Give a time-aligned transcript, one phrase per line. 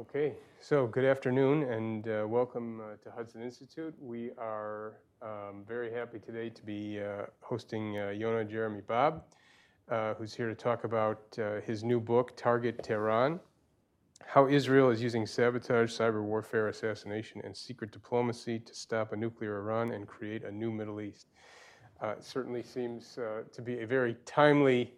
[0.00, 3.94] Okay, so good afternoon and uh, welcome uh, to Hudson Institute.
[4.00, 9.24] We are um, very happy today to be uh, hosting uh, Yonah Jeremy Bob,
[9.90, 13.40] uh, who's here to talk about uh, his new book, Target Tehran
[14.24, 19.58] How Israel is Using Sabotage, Cyber Warfare, Assassination, and Secret Diplomacy to Stop a Nuclear
[19.58, 21.26] Iran and Create a New Middle East.
[22.02, 23.18] it certainly seems
[23.52, 24.94] to be a very timely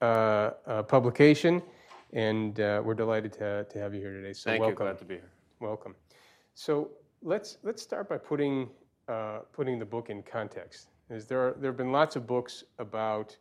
[0.00, 1.62] publication
[2.14, 4.32] and uh, we're delighted to, to have you here today.
[4.32, 4.86] So Thank welcome.
[4.86, 4.92] you.
[4.92, 5.30] Glad to be here.
[5.60, 5.94] Welcome.
[6.54, 6.90] So
[7.22, 8.70] let's let's start by putting
[9.08, 10.88] uh, putting the book in context.
[11.10, 13.36] Is there are, there have been lots of books about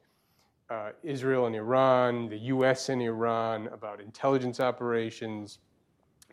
[0.69, 2.89] uh, Israel and Iran, the U.S.
[2.89, 5.59] and Iran, about intelligence operations,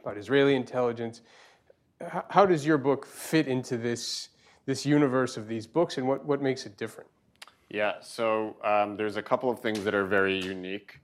[0.03, 1.21] about Israeli intelligence.
[2.09, 4.31] How, how does your book fit into this
[4.65, 7.11] this universe of these books, and what what makes it different?
[7.69, 7.95] Yeah.
[8.01, 10.99] So um, there's a couple of things that are very unique.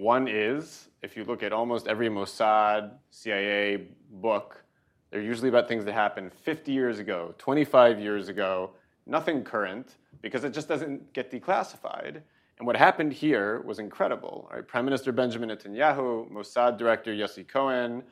[0.00, 4.64] One is, if you look at almost every Mossad, CIA book,
[5.10, 8.70] they're usually about things that happened 50 years ago, 25 years ago,
[9.04, 12.22] nothing current, because it just doesn't get declassified.
[12.56, 14.48] And what happened here was incredible.
[14.50, 14.66] Right?
[14.66, 18.02] Prime Minister Benjamin Netanyahu, Mossad Director Yossi Cohen,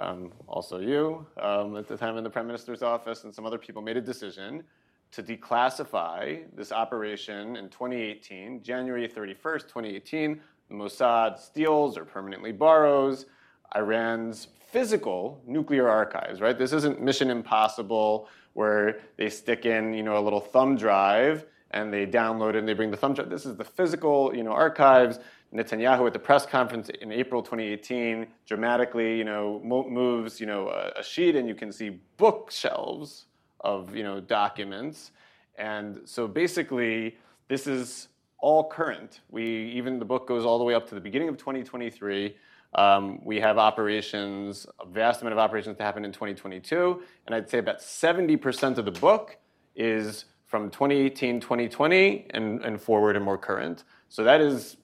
[0.00, 3.56] um, also you um, at the time in the Prime Minister's office, and some other
[3.56, 4.64] people made a decision
[5.12, 13.26] to declassify this operation in 2018, January 31st, 2018, the Mossad steals or permanently borrows
[13.74, 16.58] Iran's physical nuclear archives, right?
[16.58, 21.92] This isn't Mission Impossible where they stick in, you know, a little thumb drive and
[21.92, 23.28] they download and they bring the thumb drive.
[23.28, 25.18] This is the physical, you know, archives.
[25.54, 31.00] Netanyahu at the press conference in April 2018 dramatically, you know, moves, you know, a,
[31.00, 33.26] a sheet and you can see bookshelves
[33.60, 35.12] of, you know, documents.
[35.56, 37.16] And so basically,
[37.48, 39.20] this is all current.
[39.30, 42.36] We even the book goes all the way up to the beginning of 2023.
[42.74, 47.48] Um, we have operations, a vast amount of operations that happened in 2022, and I'd
[47.48, 49.38] say about 70% of the book
[49.74, 53.84] is from 2018, 2020, and, and forward and more current.
[54.08, 54.76] So that is,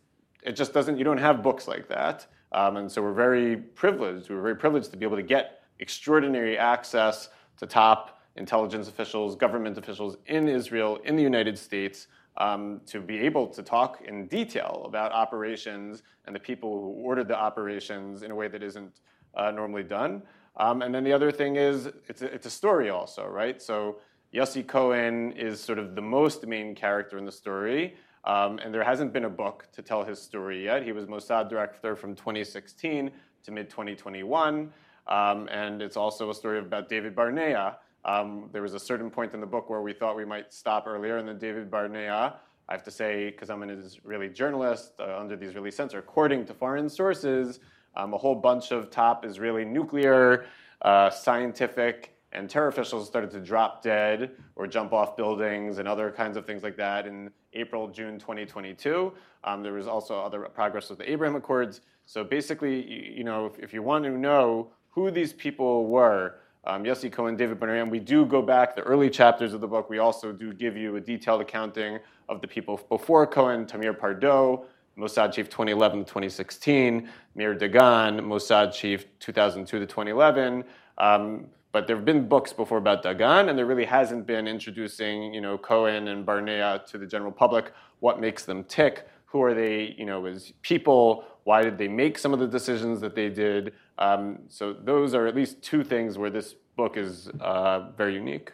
[0.43, 2.27] it just doesn't, you don't have books like that.
[2.53, 4.29] Um, and so we're very privileged.
[4.31, 9.79] We're very privileged to be able to get extraordinary access to top intelligence officials, government
[9.79, 14.83] officials in Israel, in the United States, um, to be able to talk in detail
[14.87, 19.01] about operations and the people who ordered the operations in a way that isn't
[19.35, 20.23] uh, normally done.
[20.57, 23.61] Um, and then the other thing is it's a, it's a story also, right?
[23.61, 23.99] So
[24.35, 27.95] Yossi Cohen is sort of the most main character in the story.
[28.25, 30.85] Um, and there hasn't been a book to tell his story yet.
[30.85, 33.11] He was Mossad director from 2016
[33.45, 34.73] to mid 2021.
[35.09, 39.35] Um, and it's also a story about David Barnea, um, there was a certain point
[39.35, 42.35] in the book where we thought we might stop earlier, and then David Barnea,
[42.69, 46.47] I have to say, because I'm an Israeli journalist uh, under the Israeli censor, according
[46.47, 47.61] to foreign sources,
[47.95, 50.47] um, a whole bunch of top Israeli nuclear,
[50.83, 56.11] uh, scientific, and terror officials started to drop dead or jump off buildings and other
[56.11, 59.13] kinds of things like that in April, June 2022.
[59.45, 61.83] Um, there was also other progress with the Abraham Accords.
[62.07, 66.85] So basically, you know, if, if you want to know who these people were, um,
[66.85, 67.85] Yossi Cohen, David Barnea.
[67.85, 69.91] We do go back the early chapters of the book.
[69.91, 74.65] We also do give you a detailed accounting of the people before Cohen, Tamir Pardo,
[74.97, 80.65] Mossad chief 2011 to 2016, Meir Dagan, Mossad chief 2002 to 2011.
[80.99, 85.33] Um, but there have been books before about Dagan, and there really hasn't been introducing,
[85.33, 87.73] you know, Cohen and Barnea to the general public.
[88.01, 89.09] What makes them tick?
[89.25, 91.25] Who are they, you know, as people?
[91.45, 93.73] Why did they make some of the decisions that they did?
[93.99, 98.53] Um, so those are at least two things where this book is uh, very unique.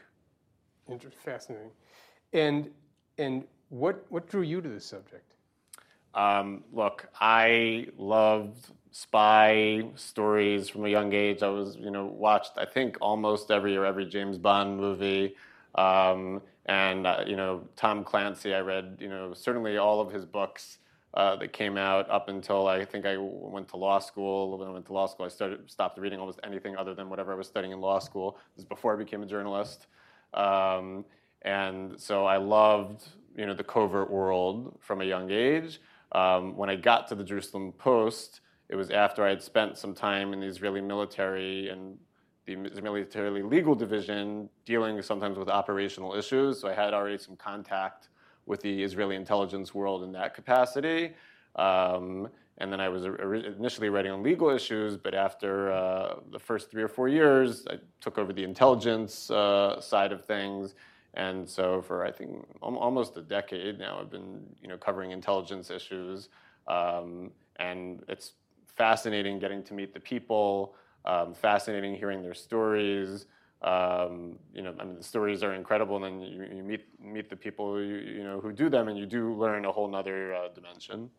[0.88, 1.70] Interesting, fascinating.
[2.32, 2.70] And
[3.18, 5.34] and what what drew you to this subject?
[6.14, 11.42] Um, look, I loved spy stories from a young age.
[11.42, 15.36] I was, you know, watched I think almost every or every James Bond movie.
[15.74, 18.54] Um, and uh, you know Tom Clancy.
[18.54, 20.78] I read you know certainly all of his books
[21.14, 24.56] uh, that came out up until I think I went to law school.
[24.58, 27.32] When I went to law school, I started stopped reading almost anything other than whatever
[27.32, 28.38] I was studying in law school.
[28.54, 29.86] This is before I became a journalist,
[30.34, 31.04] um,
[31.42, 35.80] and so I loved you know the covert world from a young age.
[36.12, 39.94] Um, when I got to the Jerusalem Post, it was after I had spent some
[39.94, 41.98] time in the Israeli military and
[42.46, 46.60] the military legal division dealing sometimes with operational issues.
[46.60, 48.08] So I had already some contact
[48.48, 51.14] with the Israeli intelligence world in that capacity.
[51.56, 52.28] Um,
[52.58, 56.82] and then I was initially writing on legal issues, but after uh, the first three
[56.82, 60.74] or four years, I took over the intelligence uh, side of things.
[61.14, 65.70] And so for I think almost a decade now, I've been you know covering intelligence
[65.70, 66.28] issues,
[66.66, 68.32] um, and it's
[68.66, 70.74] fascinating getting to meet the people
[71.04, 73.26] um, fascinating hearing their stories.
[73.62, 77.28] Um, you know, I mean, the stories are incredible, and then you, you meet meet
[77.28, 80.34] the people you, you know who do them, and you do learn a whole nother
[80.34, 81.10] uh, dimension.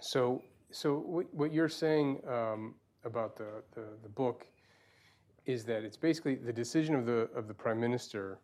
[0.00, 4.46] So, so what, what you're saying um, about the, the, the book
[5.44, 8.38] is that it's basically the decision of the of the prime minister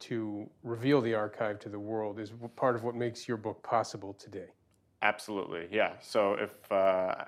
[0.00, 4.12] to reveal the archive to the world is part of what makes your book possible
[4.14, 4.48] today.
[5.02, 5.92] Absolutely, yeah.
[6.00, 7.26] So if uh,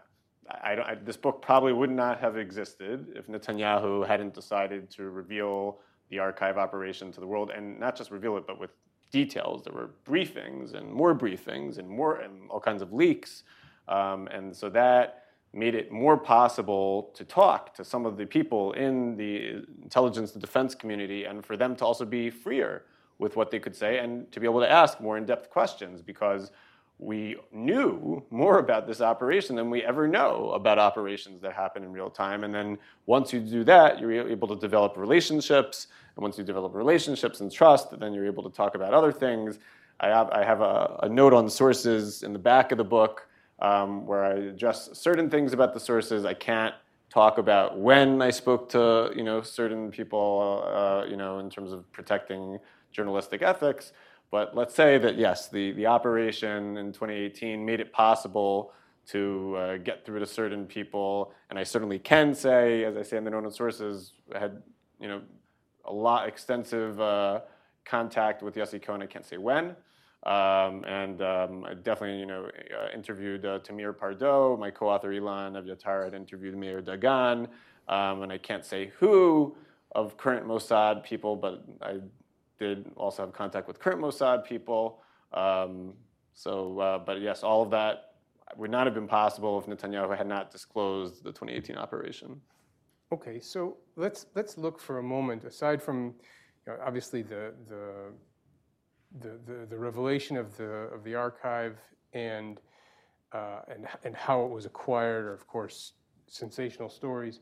[0.48, 5.78] I, I, this book probably would not have existed if Netanyahu hadn't decided to reveal
[6.10, 8.70] the archive operation to the world, and not just reveal it, but with
[9.10, 9.62] details.
[9.64, 13.42] There were briefings and more briefings and more and all kinds of leaks,
[13.88, 18.72] um, and so that made it more possible to talk to some of the people
[18.72, 22.84] in the intelligence and defense community, and for them to also be freer
[23.18, 26.50] with what they could say and to be able to ask more in-depth questions because
[26.98, 31.92] we knew more about this operation than we ever know about operations that happen in
[31.92, 32.42] real time.
[32.44, 35.88] And then once you do that, you're able to develop relationships.
[36.16, 39.58] And once you develop relationships and trust, then you're able to talk about other things.
[40.00, 43.28] I have, I have a, a note on sources in the back of the book
[43.58, 46.24] um, where I address certain things about the sources.
[46.24, 46.74] I can't
[47.10, 51.72] talk about when I spoke to you know certain people, uh, you know, in terms
[51.72, 52.58] of protecting
[52.92, 53.92] journalistic ethics.
[54.30, 58.72] But let's say that yes, the, the operation in 2018 made it possible
[59.08, 63.16] to uh, get through to certain people, and I certainly can say, as I say
[63.16, 64.62] in the known sources, I had
[65.00, 65.22] you know
[65.84, 67.40] a lot extensive uh,
[67.84, 69.02] contact with Yossi Cohen.
[69.02, 69.76] I can't say when,
[70.24, 75.52] um, and um, I definitely you know uh, interviewed uh, Tamir Pardo, my co-author Ilan
[75.52, 77.46] Evyatar had interviewed Meir Dagan,
[77.88, 79.56] um, and I can't say who
[79.92, 82.00] of current Mossad people, but I
[82.58, 85.02] did also have contact with current Mossad people.
[85.32, 85.94] Um,
[86.34, 88.14] so, uh, but yes, all of that
[88.56, 92.40] would not have been possible if Netanyahu had not disclosed the 2018 operation.
[93.12, 95.44] Okay, so let's let's look for a moment.
[95.44, 96.14] Aside from,
[96.66, 98.12] you know, obviously the, the
[99.20, 101.78] the the the revelation of the of the archive
[102.12, 102.60] and
[103.32, 105.92] uh, and and how it was acquired, are of course
[106.26, 107.40] sensational stories.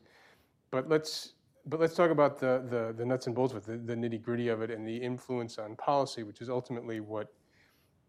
[0.71, 1.33] But let's
[1.65, 4.49] but let's talk about the, the, the nuts and bolts it, the, the nitty gritty
[4.49, 7.33] of it, and the influence on policy, which is ultimately what,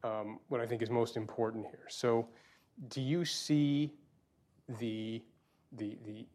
[0.04, 1.86] um, what I think is most important here.
[1.88, 2.28] So,
[2.88, 3.94] do you see
[4.78, 5.22] the,
[5.72, 6.26] the, the,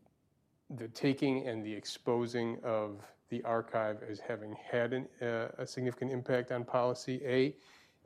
[0.71, 6.11] the taking and the exposing of the archive as having had an, uh, a significant
[6.11, 7.55] impact on policy, A?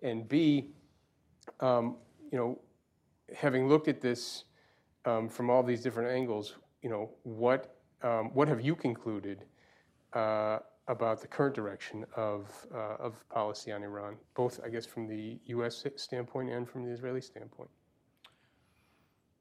[0.03, 0.71] And B,
[1.61, 1.95] um,
[2.31, 2.59] you know,
[3.33, 4.43] having looked at this
[5.05, 9.45] um, from all these different angles, you know, what um, what have you concluded
[10.13, 15.07] uh, about the current direction of, uh, of policy on Iran, both, I guess, from
[15.07, 15.83] the U.S.
[15.95, 17.69] standpoint and from the Israeli standpoint?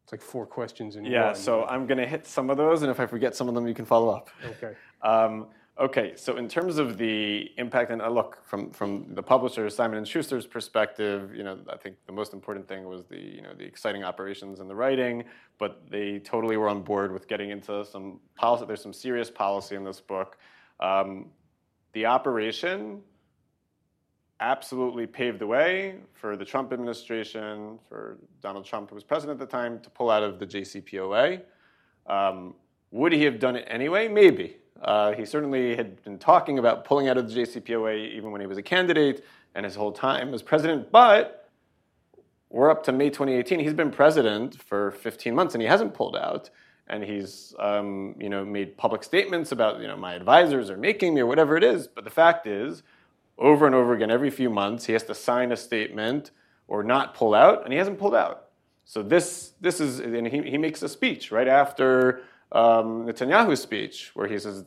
[0.05, 1.29] It's like four questions in yeah, one.
[1.29, 3.55] Yeah, so I'm going to hit some of those, and if I forget some of
[3.55, 4.29] them, you can follow up.
[4.45, 4.75] Okay.
[5.03, 9.69] Um, Okay, so in terms of the impact, and uh, look from from the publisher
[9.69, 13.43] Simon and Schuster's perspective, you know, I think the most important thing was the you
[13.43, 15.25] know the exciting operations and the writing,
[15.59, 18.67] but they totally were on board with getting into some policy.
[18.67, 20.38] There's some serious policy in this book.
[20.79, 21.31] Um,
[21.93, 23.03] the operation
[24.38, 29.50] absolutely paved the way for the Trump administration, for Donald Trump, who was president at
[29.50, 31.43] the time, to pull out of the JCPOA.
[32.06, 32.55] Um,
[32.93, 34.06] would he have done it anyway?
[34.06, 34.59] Maybe.
[34.82, 38.46] Uh, he certainly had been talking about pulling out of the JCPOA even when he
[38.46, 40.91] was a candidate and his whole time as president.
[40.91, 41.51] But
[42.51, 43.60] we're up to May 2018.
[43.60, 46.51] He's been president for 15 months and he hasn't pulled out.
[46.87, 51.15] And he's um, you know, made public statements about you know, my advisors are making
[51.15, 51.89] me or whatever it is.
[51.89, 52.82] But the fact is,
[53.39, 56.31] over and over again, every few months, he has to sign a statement
[56.69, 58.49] or not pull out, and he hasn't pulled out.
[58.84, 62.22] So this, this is, and he, he makes a speech right after
[62.55, 64.65] um, Netanyahu's speech, where he says,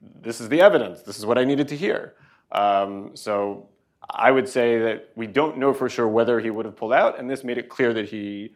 [0.00, 2.14] This is the evidence, this is what I needed to hear.
[2.52, 3.68] Um, so
[4.08, 7.18] I would say that we don't know for sure whether he would have pulled out,
[7.18, 8.54] and this made it clear that he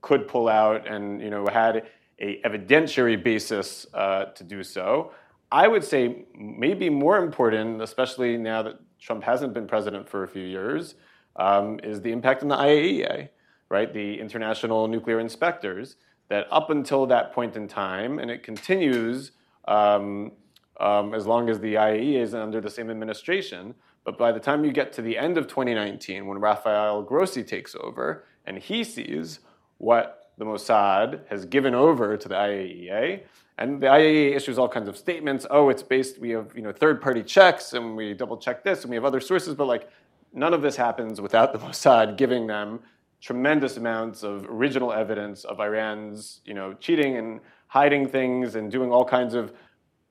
[0.00, 1.86] could pull out and you know had
[2.20, 5.12] a evidentiary basis uh, to do so.
[5.50, 10.28] I would say maybe more important, especially now that Trump hasn't been president for a
[10.28, 10.94] few years,
[11.36, 13.28] um, is the impact on the IAEA,
[13.68, 13.92] right?
[13.92, 15.96] The international nuclear inspectors
[16.28, 19.32] that up until that point in time, and it continues
[19.66, 20.32] um,
[20.80, 23.74] um, as long as the IAEA is under the same administration,
[24.04, 27.76] but by the time you get to the end of 2019, when Rafael Grossi takes
[27.76, 29.40] over and he sees
[29.78, 33.22] what the Mossad has given over to the IAEA,
[33.58, 35.46] and the IAEA issues all kinds of statements.
[35.50, 36.18] Oh, it's based.
[36.18, 39.20] We have you know third-party checks, and we double check this, and we have other
[39.20, 39.54] sources.
[39.54, 39.88] But like,
[40.32, 42.80] none of this happens without the Mossad giving them
[43.22, 48.90] tremendous amounts of original evidence of Iran's, you know, cheating and hiding things and doing
[48.90, 49.52] all kinds of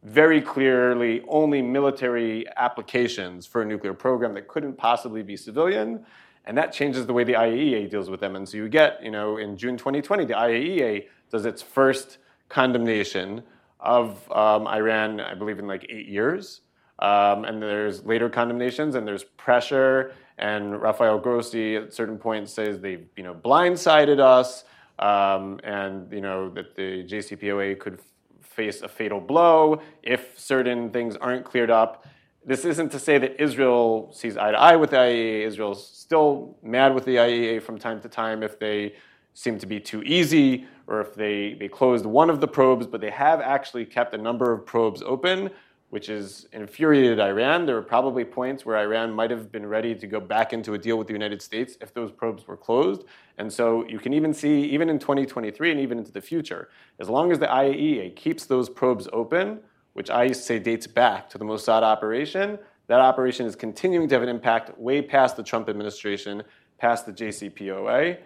[0.03, 6.03] very clearly only military applications for a nuclear program that couldn't possibly be civilian.
[6.45, 8.35] And that changes the way the IAEA deals with them.
[8.35, 12.17] And so you get, you know, in June 2020, the IAEA does its first
[12.49, 13.43] condemnation
[13.79, 16.61] of um, Iran, I believe, in like eight years.
[16.99, 20.13] Um, and there's later condemnations, and there's pressure.
[20.41, 24.63] And Rafael Grossi, at certain points, says they've, you know, blindsided us,
[24.97, 27.99] um, and you know that the JCPOA could
[28.41, 32.05] face a fatal blow if certain things aren't cleared up.
[32.43, 35.45] This isn't to say that Israel sees eye to eye with the IAEA.
[35.45, 38.95] Israel's still mad with the IAEA from time to time if they
[39.33, 42.99] seem to be too easy or if they, they closed one of the probes, but
[42.99, 45.49] they have actually kept a number of probes open
[45.91, 47.65] which has infuriated Iran.
[47.65, 50.77] There were probably points where Iran might have been ready to go back into a
[50.77, 53.03] deal with the United States if those probes were closed.
[53.37, 56.69] And so you can even see, even in 2023 and even into the future,
[56.99, 59.59] as long as the IAEA keeps those probes open,
[59.91, 62.57] which I say dates back to the Mossad operation,
[62.87, 66.41] that operation is continuing to have an impact way past the Trump administration,
[66.77, 68.17] past the JCPOA.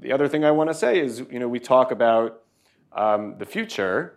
[0.00, 2.40] The other thing I want to say is, you know, we talk about
[2.92, 4.14] um, the future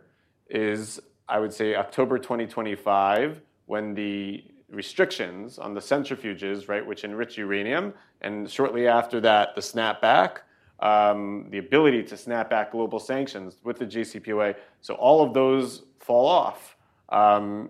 [0.49, 7.38] is I would say October 2025, when the restrictions on the centrifuges, right, which enrich
[7.38, 10.39] uranium, and shortly after that, the snapback,
[10.79, 14.55] um, the ability to snap back global sanctions with the JCPOA.
[14.82, 16.75] So all of those fall off.
[17.10, 17.70] Um,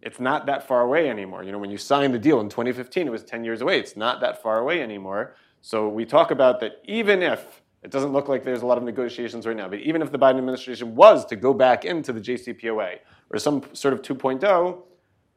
[0.00, 1.42] it's not that far away anymore.
[1.42, 3.80] You know, when you signed the deal in 2015, it was 10 years away.
[3.80, 5.34] It's not that far away anymore.
[5.60, 8.84] So we talk about that even if it doesn't look like there's a lot of
[8.84, 9.68] negotiations right now.
[9.68, 12.98] But even if the Biden administration was to go back into the JCPOA
[13.30, 14.82] or some sort of 2.0,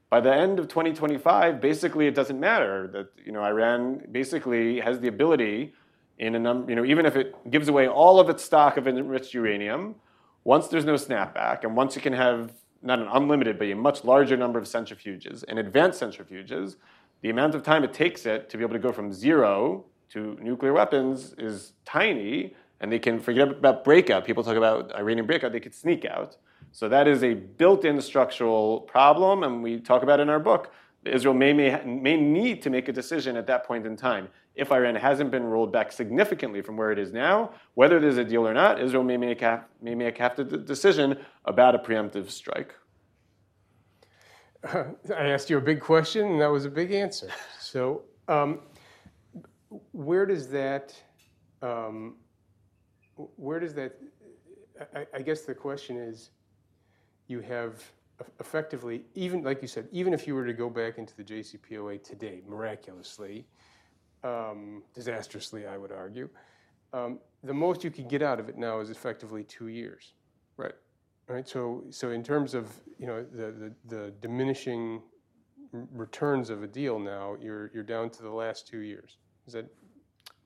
[0.10, 5.00] by the end of 2025, basically it doesn't matter that you know Iran basically has
[5.00, 5.74] the ability
[6.17, 8.88] in a number, you know, even if it gives away all of its stock of
[8.88, 9.95] enriched uranium,
[10.43, 12.51] once there's no snapback, and once you can have
[12.83, 16.75] not an unlimited, but a much larger number of centrifuges and advanced centrifuges,
[17.21, 20.37] the amount of time it takes it to be able to go from zero to
[20.41, 24.25] nuclear weapons is tiny, and they can forget about breakout.
[24.25, 26.37] People talk about Iranian breakout, they could sneak out.
[26.71, 30.71] So that is a built-in structural problem, and we talk about in our book.
[31.05, 34.27] Israel may, may, may need to make a decision at that point in time.
[34.53, 38.23] If Iran hasn't been rolled back significantly from where it is now, whether there's a
[38.23, 42.29] deal or not, Israel may make, have, may make have to decision about a preemptive
[42.29, 42.75] strike.
[44.63, 44.83] Uh,
[45.17, 47.29] I asked you a big question, and that was a big answer.
[47.59, 48.59] So, um,
[49.91, 50.93] where does that,
[51.61, 52.15] um,
[53.15, 53.97] where does that,
[54.95, 56.31] I, I, guess the question is,
[57.27, 57.81] you have
[58.39, 62.03] effectively, even like you said, even if you were to go back into the JCPOA
[62.03, 63.45] today, miraculously,
[64.23, 66.29] um, disastrously, I would argue,
[66.93, 70.13] um, the most you could get out of it now is effectively two years.
[70.57, 70.73] Right.
[71.27, 71.47] Right.
[71.47, 72.67] So, so in terms of
[72.99, 75.01] you know the, the, the diminishing
[75.71, 79.17] returns of a deal now, you're you're down to the last two years.
[79.48, 79.55] Is?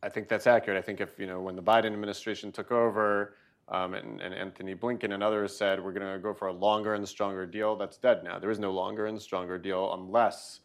[0.04, 0.78] I think that's accurate.
[0.78, 3.36] I think if you know when the Biden administration took over,
[3.70, 6.94] um, and, and, Antony Blinken and others said we're going to go for a longer
[6.94, 8.38] and stronger deal, that's dead now.
[8.38, 10.60] There is no longer and stronger deal unless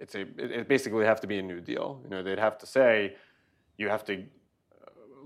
[0.00, 0.22] it's a.
[0.22, 2.00] It, it basically have to be a new deal.
[2.02, 3.14] You know, they'd have to say
[3.76, 4.24] you have to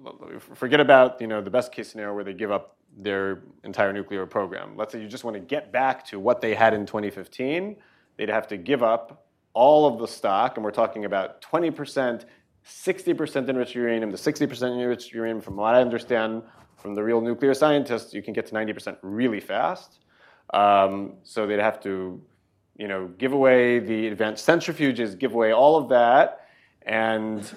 [0.06, 3.92] uh, forget about you know the best case scenario where they give up their entire
[3.92, 4.76] nuclear program.
[4.76, 7.76] Let's say you just want to get back to what they had in 2015.
[8.16, 12.24] They'd have to give up all of the stock, and we're talking about 20%,
[12.66, 15.40] 60% enriched uranium to 60% enriched uranium.
[15.40, 16.42] From what I understand
[16.76, 20.00] from the real nuclear scientists, you can get to 90% really fast.
[20.52, 22.20] Um, so they'd have to,
[22.76, 26.48] you know, give away the advanced centrifuges, give away all of that,
[26.82, 27.50] and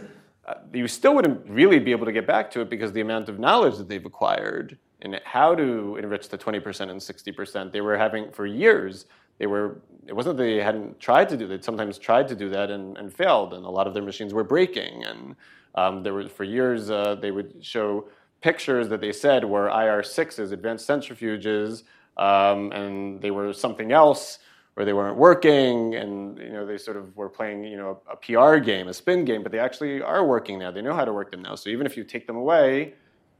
[0.46, 3.28] uh, you still wouldn't really be able to get back to it because the amount
[3.28, 7.98] of knowledge that they've acquired in how to enrich the 20% and 60%, they were
[7.98, 9.06] having for years
[9.38, 12.50] they were it wasn't that they hadn't tried to do they'd sometimes tried to do
[12.50, 15.36] that and, and failed and a lot of their machines were breaking and
[15.76, 18.08] um, there were for years uh, they would show
[18.42, 21.84] pictures that they said were IR-6s advanced centrifuges
[22.18, 24.40] um, and they were something else
[24.76, 28.16] or they weren't working and you know they sort of were playing you know a
[28.16, 30.72] pr game a spin game but they actually are working now.
[30.72, 31.56] They know how to work them now.
[31.56, 32.94] So even if you take them away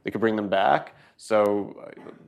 [0.04, 0.94] they could bring them back.
[1.16, 1.76] So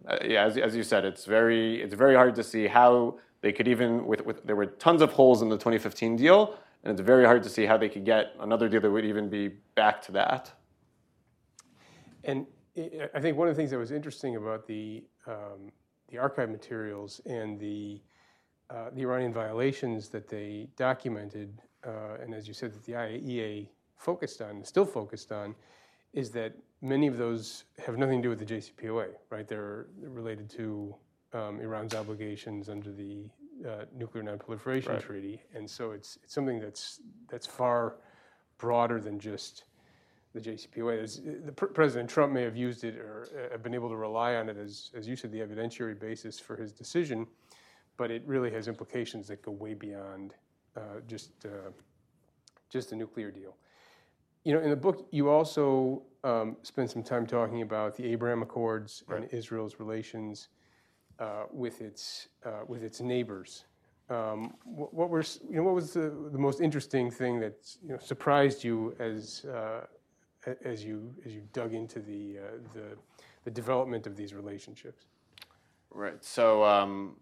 [0.08, 3.52] uh, yeah as, as you said it's very it's very hard to see how they
[3.52, 7.06] could even, with, with, there were tons of holes in the 2015 deal, and it's
[7.06, 10.02] very hard to see how they could get another deal that would even be back
[10.02, 10.52] to that.
[12.24, 12.46] And
[13.14, 15.72] I think one of the things that was interesting about the, um,
[16.08, 18.00] the archive materials and the,
[18.68, 23.68] uh, the Iranian violations that they documented, uh, and as you said, that the IAEA
[23.96, 25.54] focused on, still focused on,
[26.12, 29.46] is that many of those have nothing to do with the JCPOA, right?
[29.46, 30.94] They're related to
[31.32, 33.28] um, Iran's obligations under the
[33.66, 35.00] uh, Nuclear Nonproliferation Right.
[35.00, 37.96] Treaty, and so it's it's something that's that's far
[38.58, 39.64] broader than just
[40.32, 40.96] the JCPOA.
[40.96, 43.96] There's- the Pr- President Trump may have used it or uh, have been able to
[43.96, 47.26] rely on it as as you said, the evidentiary basis for his decision,
[47.96, 50.34] but it really has implications that go way beyond
[50.76, 51.70] uh, just uh,
[52.70, 53.56] just a nuclear deal.
[54.44, 58.40] You know, in the book, you also um, spend some time talking about the Abraham
[58.42, 60.48] Accords and Israel's relations
[61.20, 63.64] uh, with its uh, with its neighbors.
[64.08, 67.90] Um, what, what were you know what was the, the most interesting thing that you
[67.90, 69.82] know, surprised you as uh,
[70.64, 72.96] as you as you dug into the uh, the
[73.44, 75.04] the development of these relationships?
[75.90, 76.24] Right.
[76.24, 77.16] So um,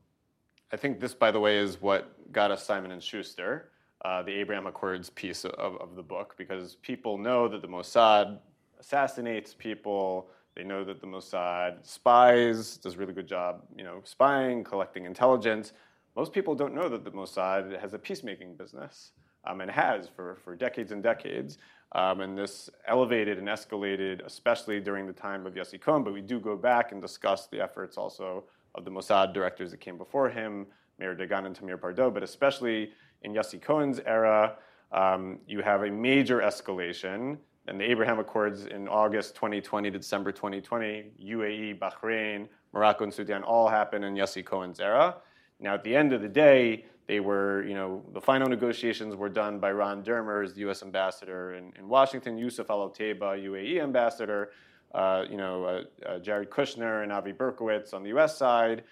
[0.73, 3.71] I think this, by the way, is what got us Simon and Schuster,
[4.05, 8.39] uh, the Abraham Accords piece of, of the book, because people know that the Mossad
[8.79, 10.31] assassinates people.
[10.59, 15.07] They know that the Mossad spies, does a really good job, you know, spying, collecting
[15.07, 15.73] intelligence.
[16.17, 19.13] Most people don't know that the Mossad has a peacemaking business,
[19.47, 21.59] um, and has for, for decades and decades.
[21.93, 26.03] Um, and this elevated and escalated, especially during the time of Yossi Cohen.
[26.03, 28.43] But we do go back and discuss the efforts also
[28.75, 30.67] of the Mossad directors that came before him,
[30.99, 32.11] Meir Dagan and Tamir Pardo.
[32.11, 32.91] But especially
[33.23, 34.57] in Yossi Cohen's era,
[34.91, 37.39] um, you have a major escalation.
[37.69, 43.43] And the Abraham Accords in August 2020 to December 2020, UAE, Bahrain, Morocco, and Sudan
[43.43, 45.17] all happened in Yossi Cohen's era.
[45.61, 49.29] Now, at the end of the day, they were, you know, the final negotiations were
[49.29, 50.83] done by Ron Dermers, the U.S.
[50.83, 54.51] ambassador in, in Washington, Yusuf Al Otaiba, UAE ambassador,
[54.95, 58.37] uh, you know, uh, uh, Jared Kushner and Avi Berkowitz on the U.S.
[58.37, 58.85] side.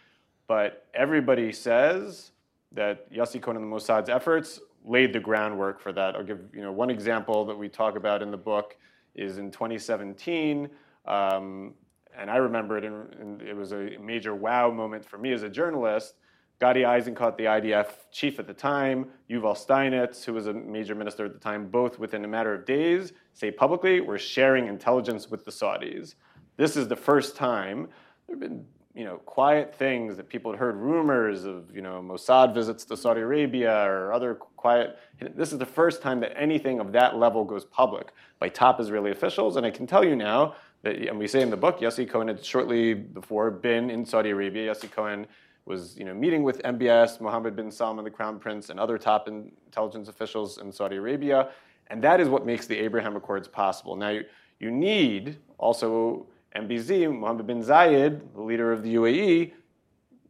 [0.49, 2.33] But everybody says
[2.73, 6.14] that Yossi Cohen and the Mossad's efforts laid the groundwork for that.
[6.14, 8.76] I'll give you know one example that we talk about in the book
[9.14, 10.70] is in 2017.
[11.06, 11.74] Um,
[12.16, 15.48] and I remember it, and, it was a major wow moment for me as a
[15.48, 16.14] journalist.
[16.58, 21.26] Gadi Eisenkot, the IDF chief at the time, Yuval Steinitz, who was a major minister
[21.26, 25.44] at the time, both within a matter of days say publicly, we're sharing intelligence with
[25.44, 26.14] the Saudis.
[26.56, 27.88] This is the first time
[28.26, 28.64] there have been
[28.97, 32.97] you know, quiet things that people had heard rumors of, you know, Mossad visits to
[32.97, 34.99] Saudi Arabia or other quiet.
[35.21, 39.11] This is the first time that anything of that level goes public by top Israeli
[39.11, 39.56] officials.
[39.56, 42.28] And I can tell you now that, and we say in the book, Yossi Cohen
[42.28, 44.73] had shortly before been in Saudi Arabia.
[44.73, 45.26] Yossi Cohen
[45.67, 49.28] was, you know, meeting with MBS, Mohammed bin Salman, the crown prince, and other top
[49.28, 51.50] intelligence officials in Saudi Arabia.
[51.89, 53.95] And that is what makes the Abraham Accords possible.
[53.95, 54.25] Now, you,
[54.59, 59.52] you need also MBZ, Mohammed bin Zayed, the leader of the UAE,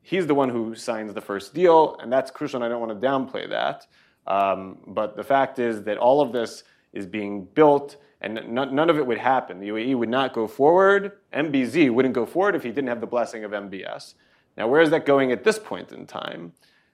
[0.02, 3.00] he's the one who signs the first deal, and that's crucial, and I don't want
[3.00, 3.86] to downplay that.
[4.26, 8.90] Um, but the fact is that all of this is being built, and n- none
[8.90, 9.60] of it would happen.
[9.60, 11.12] The UAE would not go forward.
[11.32, 14.14] MBZ wouldn't go forward if he didn't have the blessing of MBS.
[14.56, 16.52] Now, where is that going at this point in time?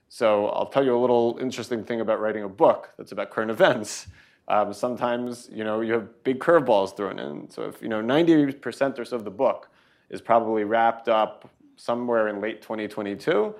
[0.09, 3.51] So I'll tell you a little interesting thing about writing a book that's about current
[3.51, 4.09] events.
[4.49, 7.51] Um, sometimes you know you have big curveballs thrown in.
[7.51, 9.71] So if you know 90% or so of the book
[10.11, 13.55] is probably wrapped up somewhere in late 2022,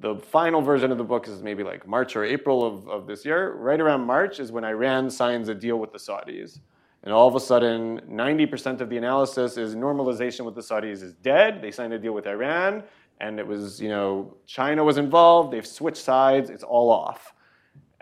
[0.00, 3.24] the final version of the book is maybe like March or April of, of this
[3.24, 3.52] year.
[3.54, 6.60] Right around March is when Iran signs a deal with the Saudis.
[7.02, 11.14] And all of a sudden, 90% of the analysis is normalization with the Saudis is
[11.14, 11.62] dead.
[11.62, 12.82] They signed a deal with Iran,
[13.20, 15.52] and it was, you know, China was involved.
[15.52, 16.50] They've switched sides.
[16.50, 17.32] It's all off.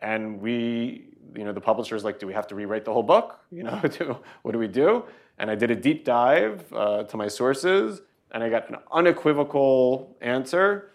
[0.00, 1.07] And we,
[1.38, 3.38] you know, the publisher's like, do we have to rewrite the whole book?
[3.50, 3.76] You know,
[4.42, 5.04] what do we do?
[5.38, 10.16] And I did a deep dive uh, to my sources, and I got an unequivocal
[10.20, 10.90] answer.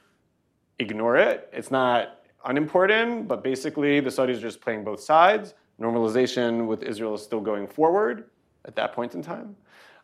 [0.80, 1.50] Ignore it.
[1.54, 5.54] It's not unimportant, but basically the Saudis are just playing both sides.
[5.80, 8.26] Normalization with Israel is still going forward
[8.66, 9.56] at that point in time.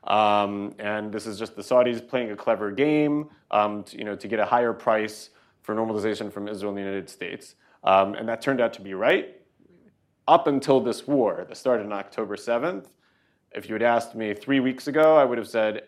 [0.05, 4.15] Um, and this is just the Saudis playing a clever game, um, to, you know,
[4.15, 5.31] to get a higher price
[5.63, 7.55] for normalization from Israel and the United States.
[7.83, 9.38] Um, and that turned out to be right
[10.29, 12.85] up until this war that started on October 7th.
[13.51, 15.87] If you had asked me three weeks ago, I would have said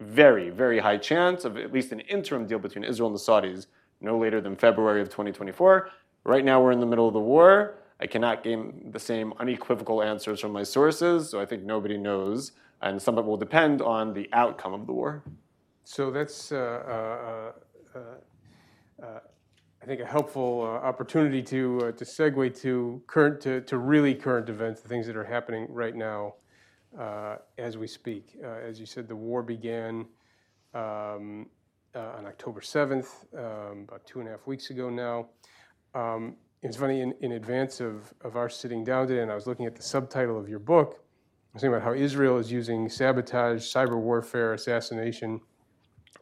[0.00, 3.66] very, very high chance of at least an interim deal between Israel and the Saudis
[4.00, 5.90] no later than February of 2024.
[6.24, 7.74] Right now, we're in the middle of the war.
[8.00, 12.52] I cannot gain the same unequivocal answers from my sources, so I think nobody knows.
[12.80, 15.22] And some of it will depend on the outcome of the war.
[15.84, 17.52] So that's, uh,
[17.94, 19.20] uh, uh, uh,
[19.88, 24.48] think, a helpful uh, opportunity to uh, to segue to current to, to really current
[24.48, 26.34] events, the things that are happening right now
[26.98, 28.36] uh, as we speak.
[28.42, 30.06] Uh, as you said, the war began
[30.74, 31.46] um,
[31.94, 35.28] uh, on October 7th, um, about two and a half weeks ago now.
[35.94, 39.46] Um, it's funny, in, in advance of, of our sitting down today, and I was
[39.46, 42.88] looking at the subtitle of your book, I was thinking about how Israel is using
[42.88, 45.40] sabotage, cyber warfare, assassination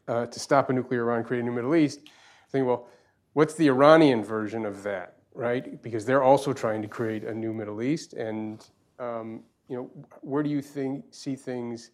[0.09, 2.00] uh, to stop a nuclear Iran, create a new Middle East.
[2.07, 2.88] I think, well,
[3.37, 5.83] what's the Iranian version of that, right?
[5.83, 8.14] Because they're also trying to create a new Middle East.
[8.14, 8.66] And,
[8.99, 11.90] um, you know, where do you think, see things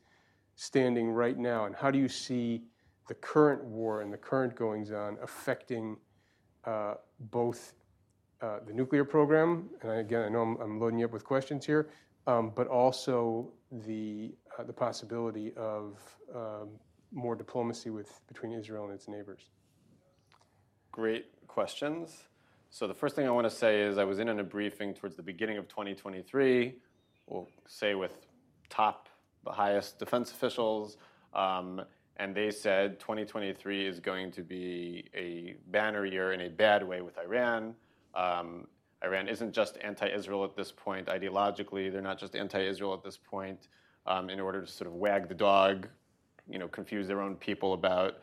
[0.54, 1.64] standing right now?
[1.64, 2.62] And how do you see
[3.08, 5.96] the current war and the current goings on affecting
[6.64, 7.74] uh, both
[8.40, 11.66] uh, the nuclear program, and again, I know I'm, I'm loading you up with questions
[11.66, 11.88] here,
[12.28, 13.52] um, but also
[13.84, 15.98] the, uh, the possibility of
[16.32, 16.68] um,
[17.10, 19.50] more diplomacy with, between Israel and its neighbors?
[20.92, 22.24] Great questions.
[22.68, 25.16] So the first thing I want to say is I was in a briefing towards
[25.16, 26.74] the beginning of 2023,
[27.26, 28.14] we'll say with
[28.68, 29.08] top,
[29.42, 30.98] the highest defense officials,
[31.32, 31.80] um,
[32.18, 37.00] and they said 2023 is going to be a banner year in a bad way
[37.00, 37.74] with Iran.
[38.14, 38.66] Um,
[39.02, 41.90] Iran isn't just anti-Israel at this point ideologically.
[41.90, 43.68] They're not just anti-Israel at this point
[44.04, 45.88] um, in order to sort of wag the dog,
[46.50, 48.16] you know, confuse their own people about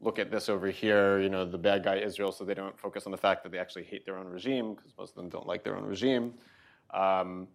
[0.00, 3.04] look at this over here, you know, the bad guy Israel, so they don't focus
[3.06, 5.46] on the fact that they actually hate their own regime because most of them don't
[5.46, 6.34] like their own regime.
[6.92, 7.46] Um,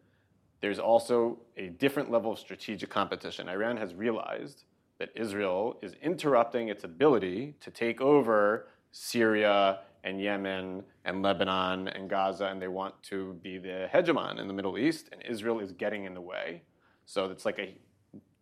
[0.62, 3.50] there's also a different level of strategic competition.
[3.50, 4.64] Iran has realized
[5.00, 12.10] that Israel is interrupting its ability to take over Syria and Yemen and Lebanon and
[12.10, 15.72] Gaza, and they want to be the hegemon in the Middle East, and Israel is
[15.72, 16.62] getting in the way.
[17.06, 17.76] So it's like a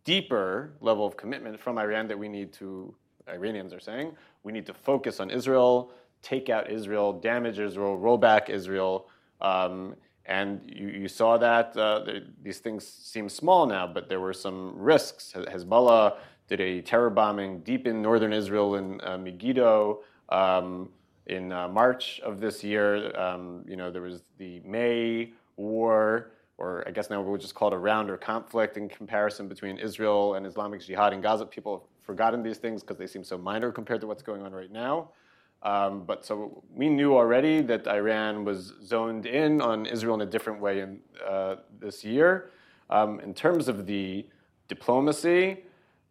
[0.04, 2.94] deeper level of commitment from Iran that we need to,
[3.28, 8.18] Iranians are saying, we need to focus on Israel, take out Israel, damage Israel, roll
[8.18, 9.08] back Israel.
[9.40, 12.04] Um, and you, you, saw that uh,
[12.42, 15.34] these things seem small now, but there were some risks.
[15.36, 16.16] Hezbollah
[16.48, 20.00] did a terror bombing deep in northern Israel in uh, Megiddo.
[20.30, 20.88] Um,
[21.26, 26.84] in uh, March of this year, um, you know, there was the May war, or
[26.86, 30.34] I guess now we'll just call it a round or conflict in comparison between Israel
[30.34, 31.46] and Islamic Jihad in Gaza.
[31.46, 34.52] People have forgotten these things because they seem so minor compared to what's going on
[34.52, 35.10] right now.
[35.62, 40.30] Um, but so we knew already that Iran was zoned in on Israel in a
[40.30, 42.50] different way in uh, this year.
[42.90, 44.26] Um, in terms of the
[44.68, 45.64] diplomacy,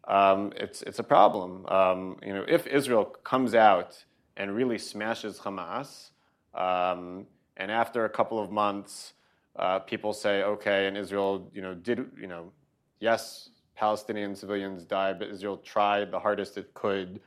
[0.07, 1.65] um, it's it's a problem.
[1.67, 4.03] Um, you know, if Israel comes out
[4.37, 6.09] and really smashes Hamas.
[6.53, 7.27] Um,
[7.57, 9.13] and after a couple of months,
[9.57, 12.51] uh, people say, okay, and Israel, you know, did, you know,
[12.99, 17.19] yes, Palestinian civilians died, but Israel tried the hardest it could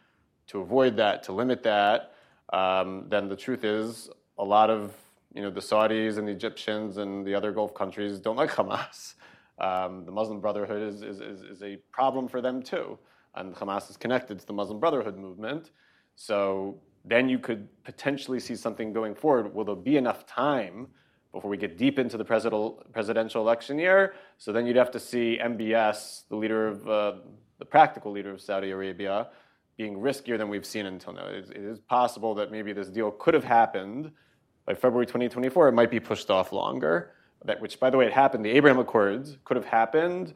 [0.49, 2.13] to avoid that, to limit that.
[2.53, 4.09] Um, then the truth is,
[4.39, 4.95] a lot of,
[5.35, 9.15] you know, the Saudis and the Egyptians and the other Gulf countries don't like Hamas.
[9.59, 12.99] Um, the Muslim Brotherhood is, is, is, is a problem for them too.
[13.35, 15.71] And Hamas is connected to the Muslim Brotherhood movement.
[16.15, 19.55] So then you could potentially see something going forward.
[19.55, 20.89] Will there be enough time
[21.37, 24.15] before we get deep into the presidential election year?
[24.39, 27.13] So then you'd have to see MBS, the leader of uh,
[27.59, 29.29] the practical leader of Saudi Arabia,
[29.77, 31.27] being riskier than we've seen until now.
[31.27, 34.11] It is, it is possible that maybe this deal could have happened
[34.65, 35.69] by February 2024.
[35.69, 37.13] It might be pushed off longer.
[37.45, 38.43] That, which, by the way, it happened.
[38.43, 40.35] The Abraham Accords could have happened,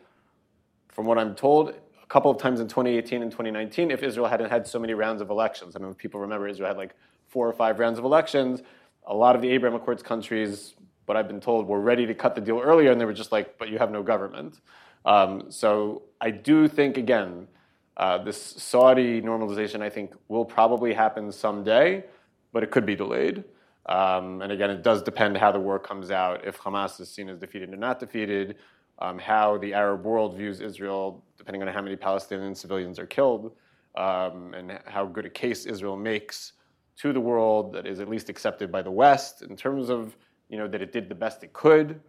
[0.89, 4.51] from what I'm told, a couple of times in 2018 and 2019 if Israel hadn't
[4.51, 5.77] had so many rounds of elections.
[5.77, 6.95] I mean, people remember Israel had like
[7.27, 8.63] four or five rounds of elections.
[9.07, 10.75] A lot of the Abraham Accords countries,
[11.11, 13.13] what I've been told, we were ready to cut the deal earlier, and they were
[13.13, 14.61] just like, but you have no government.
[15.05, 17.49] Um, so I do think, again,
[17.97, 22.05] uh, this Saudi normalization, I think, will probably happen someday,
[22.53, 23.43] but it could be delayed.
[23.87, 26.47] Um, and again, it does depend how the war comes out.
[26.47, 28.55] If Hamas is seen as defeated or not defeated,
[29.01, 33.51] um, how the Arab world views Israel, depending on how many Palestinian civilians are killed,
[33.97, 36.53] um, and how good a case Israel makes
[36.99, 40.17] to the world that is at least accepted by the West in terms of
[40.51, 42.01] you know, that it did the best it could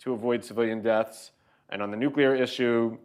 [0.00, 1.32] to avoid civilian deaths.
[1.70, 2.96] And on the nuclear issue,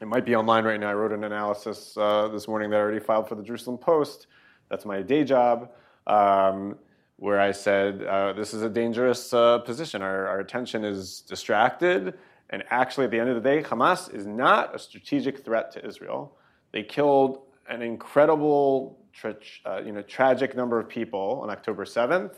[0.00, 0.90] it might be online right now.
[0.90, 4.26] I wrote an analysis uh, this morning that I already filed for the Jerusalem Post.
[4.68, 5.70] That's my day job.
[6.08, 6.76] Um,
[7.18, 10.02] where I said, uh, this is a dangerous uh, position.
[10.02, 12.14] Our, our attention is distracted
[12.50, 15.84] and actually, at the end of the day, Hamas is not a strategic threat to
[15.84, 16.36] Israel.
[16.72, 22.34] They killed an incredible, tra- uh, you know, tragic number of people on October 7th,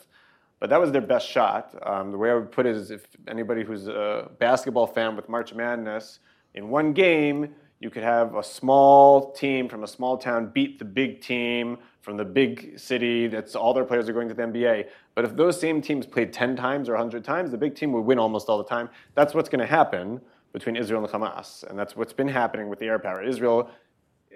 [0.61, 1.75] but that was their best shot.
[1.83, 5.29] Um, the way I would put it is if anybody who's a basketball fan with
[5.29, 6.21] March Madness,
[6.55, 10.85] in one game, you could have a small team from a small town beat the
[10.85, 14.87] big team from the big city that's all their players are going to the NBA.
[15.14, 18.01] But if those same teams played 10 times or 100 times, the big team would
[18.01, 18.88] win almost all the time.
[19.14, 20.21] That's what's going to happen
[20.53, 21.64] between Israel and Hamas.
[21.68, 23.23] And that's what's been happening with the air power.
[23.23, 23.71] Israel,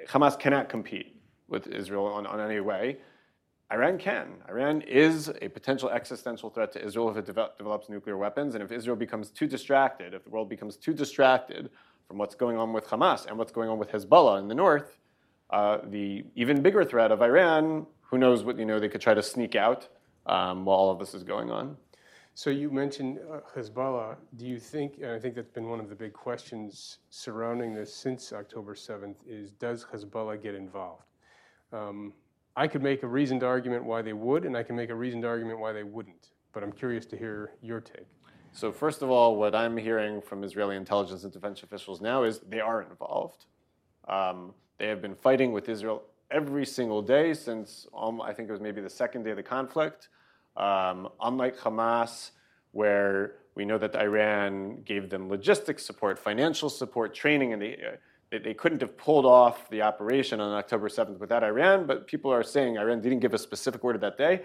[0.07, 1.17] Hamas cannot compete
[1.49, 2.99] with Israel on, on any way.
[3.73, 4.35] Iran can.
[4.49, 8.63] Iran is a potential existential threat to Israel if it devel- develops nuclear weapons, and
[8.63, 11.71] if Israel becomes too distracted, if the world becomes too distracted
[12.07, 14.99] from what's going on with Hamas and what's going on with Hezbollah in the north,
[15.51, 19.15] uh, the even bigger threat of Iran, who knows what you know, they could try
[19.15, 19.89] to sneak out
[20.27, 21.77] um, while all of this is going on.
[22.35, 24.17] So you mentioned uh, Hezbollah.
[24.37, 27.95] Do you think, and I think that's been one of the big questions surrounding this
[27.95, 31.05] since October 7th, is does Hezbollah get involved?
[31.73, 32.13] Um,
[32.57, 35.25] I could make a reasoned argument why they would, and I can make a reasoned
[35.25, 36.31] argument why they wouldn't.
[36.53, 38.07] But I'm curious to hear your take.
[38.53, 42.41] So first of all, what I'm hearing from Israeli intelligence and defense officials now is
[42.41, 43.47] they are involved.
[44.07, 48.53] Um, they have been fighting with Israel every single day since um, I think it
[48.53, 50.09] was maybe the second day of the conflict.
[50.57, 52.33] Um, unlike Hamas,
[52.73, 57.97] where we know that Iran gave them logistics support, financial support, training, and they, they,
[58.39, 61.87] they couldn't have pulled off the operation on October 7th without Iran.
[61.87, 64.43] But people are saying Iran didn't give a specific order that day.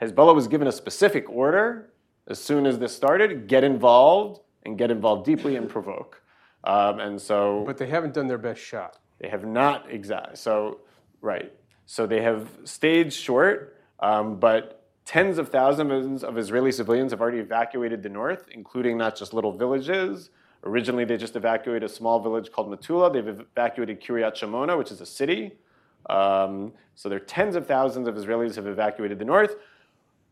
[0.00, 1.90] Hezbollah was given a specific order
[2.28, 6.22] as soon as this started get involved and get involved deeply and provoke.
[6.64, 7.64] Um, and so.
[7.66, 8.98] But they haven't done their best shot.
[9.18, 10.36] They have not exactly.
[10.36, 10.80] So,
[11.20, 11.52] right.
[11.86, 17.38] So they have stayed short, um, but tens of thousands of Israeli civilians have already
[17.38, 20.30] evacuated the north, including not just little villages.
[20.64, 23.12] Originally, they just evacuated a small village called Metula.
[23.12, 25.52] They've evacuated Kiryat Shemona, which is a city.
[26.08, 29.56] Um, so there are tens of thousands of Israelis have evacuated the north.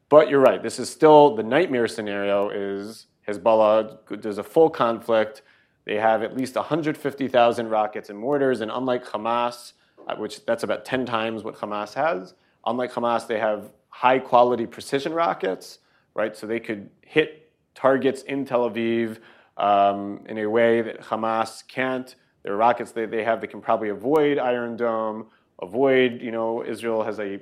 [0.09, 0.62] But you're right.
[0.62, 2.51] This is still the nightmare scenario.
[2.51, 4.23] Is Hezbollah?
[4.23, 5.43] There's a full conflict.
[5.85, 9.73] They have at least 150,000 rockets and mortars, and unlike Hamas,
[10.07, 12.35] uh, which that's about 10 times what Hamas has,
[12.67, 15.79] unlike Hamas, they have high quality precision rockets,
[16.14, 16.37] right?
[16.37, 19.19] So they could hit targets in Tel Aviv
[19.59, 22.14] um, in a way that Hamas can't.
[22.42, 25.27] There are rockets that they have they can probably avoid Iron Dome,
[25.61, 27.40] avoid, you know, Israel has a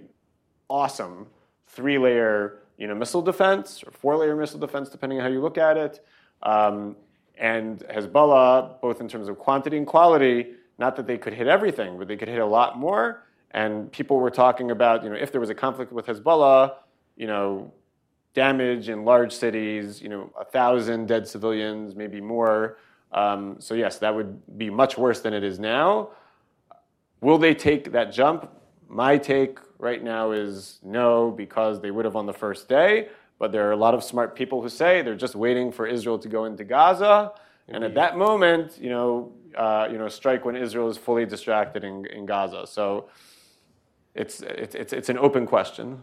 [0.68, 1.28] awesome
[1.68, 5.40] three layer you know, missile defense or four layer missile defense, depending on how you
[5.40, 6.04] look at it.
[6.42, 6.96] Um,
[7.38, 11.98] and Hezbollah, both in terms of quantity and quality, not that they could hit everything,
[11.98, 13.24] but they could hit a lot more.
[13.52, 16.74] And people were talking about, you know, if there was a conflict with Hezbollah,
[17.16, 17.72] you know,
[18.36, 22.76] damage in large cities, you know, a thousand dead civilians, maybe more.
[23.10, 26.10] Um, so yes, that would be much worse than it is now.
[27.22, 28.50] Will they take that jump?
[28.88, 33.08] My take right now is no, because they would have on the first day.
[33.38, 36.18] But there are a lot of smart people who say they're just waiting for Israel
[36.18, 37.32] to go into Gaza.
[37.68, 41.82] And at that moment, you know, uh, you know, strike when Israel is fully distracted
[41.84, 42.66] in, in Gaza.
[42.66, 43.08] So
[44.14, 46.02] it's, it's, it's, it's an open question.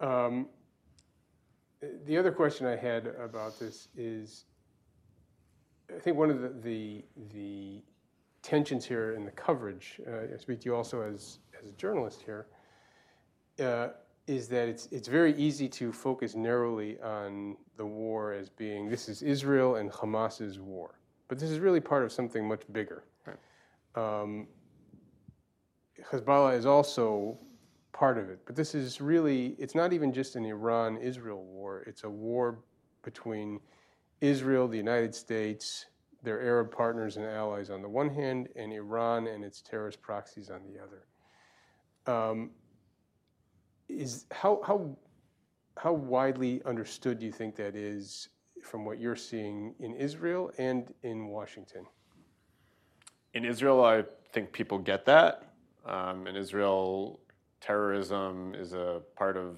[0.00, 0.46] Um,
[2.06, 4.44] the other question I had about this is,
[5.94, 7.82] I think one of the, the, the
[8.42, 12.22] tensions here in the coverage, uh, I speak to you also as, as a journalist
[12.22, 12.46] here,
[13.60, 13.88] uh,
[14.26, 19.08] is that it's, it's very easy to focus narrowly on the war as being this
[19.08, 20.98] is Israel and Hamas's war.
[21.28, 23.04] But this is really part of something much bigger.
[23.26, 23.36] Right.
[23.94, 24.48] Um,
[26.10, 27.38] Hezbollah is also
[27.98, 28.38] part of it.
[28.46, 32.60] But this is really, it's not even just an Iran Israel war, it's a war
[33.02, 33.58] between
[34.20, 35.86] Israel, the United States,
[36.22, 40.48] their Arab partners and allies on the one hand, and Iran and its terrorist proxies
[40.48, 41.06] on the other.
[42.06, 42.50] Um,
[43.88, 44.96] is how how
[45.76, 48.28] how widely understood do you think that is
[48.62, 51.84] from what you're seeing in Israel and in Washington?
[53.34, 55.44] In Israel, I think people get that.
[55.86, 57.20] Um, in Israel,
[57.60, 59.56] terrorism is a part of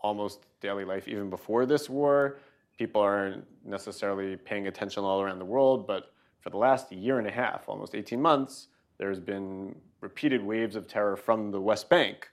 [0.00, 2.38] almost daily life even before this war
[2.78, 7.26] people aren't necessarily paying attention all around the world, but for the last year and
[7.26, 8.68] a half, almost 18 months,
[8.98, 12.30] there's been repeated waves of terror from the West Bank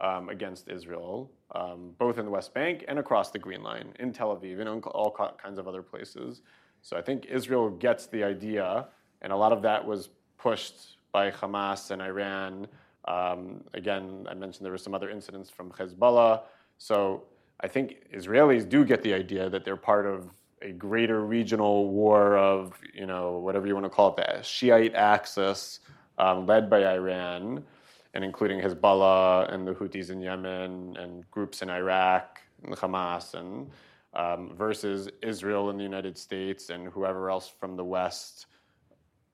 [0.00, 4.12] um, against Israel, um, both in the West Bank and across the Green Line, in
[4.12, 6.42] Tel Aviv, and in all kinds of other places.
[6.82, 8.86] So I think Israel gets the idea,
[9.22, 12.66] and a lot of that was pushed by Hamas and Iran.
[13.06, 16.42] Um, again, I mentioned there were some other incidents from Hezbollah.
[16.78, 17.24] So
[17.60, 20.30] I think Israelis do get the idea that they're part of
[20.62, 24.94] a greater regional war of, you know, whatever you want to call it, the Shiite
[24.94, 25.80] axis
[26.18, 27.64] um, led by Iran,
[28.12, 33.70] and including Hezbollah and the Houthis in Yemen and groups in Iraq and Hamas, and
[34.14, 38.46] um, versus Israel and the United States and whoever else from the West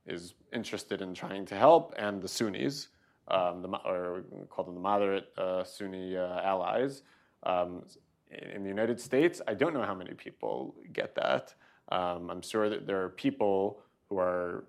[0.07, 2.89] is interested in trying to help, and the Sunnis,
[3.29, 7.03] the, or call them the moderate uh, Sunni uh, allies.
[7.43, 7.83] Um,
[8.31, 11.55] in the United States, I don't know how many people get that.
[11.91, 14.65] Um, I'm sure that there are people who are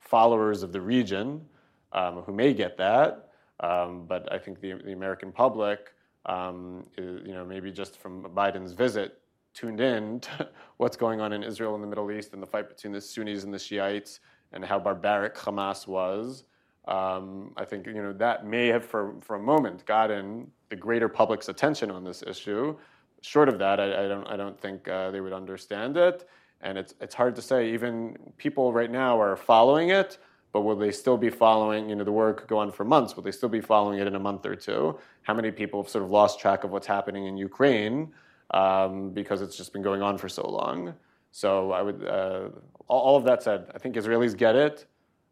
[0.00, 1.44] followers of the region
[1.92, 3.28] um, who may get that.
[3.60, 5.92] Um, but I think the, the American public,
[6.26, 9.20] um, is, you know, maybe just from Biden's visit,
[9.54, 10.48] tuned in to
[10.78, 13.44] what's going on in Israel and the Middle East and the fight between the Sunnis
[13.44, 14.20] and the Shiites
[14.52, 16.44] and how barbaric Hamas was.
[16.90, 21.08] Um, I think you know that may have, for, for a moment, gotten the greater
[21.08, 22.76] public's attention on this issue.
[23.22, 26.28] Short of that, I, I don't I don't think uh, they would understand it,
[26.62, 27.72] and it's it's hard to say.
[27.72, 30.18] Even people right now are following it,
[30.52, 31.88] but will they still be following?
[31.88, 33.14] You know, the war could go on for months.
[33.14, 34.98] Will they still be following it in a month or two?
[35.22, 38.12] How many people have sort of lost track of what's happening in Ukraine
[38.52, 40.94] um, because it's just been going on for so long?
[41.30, 42.48] So I would, uh,
[42.88, 44.86] all, all of that said, I think Israelis get it.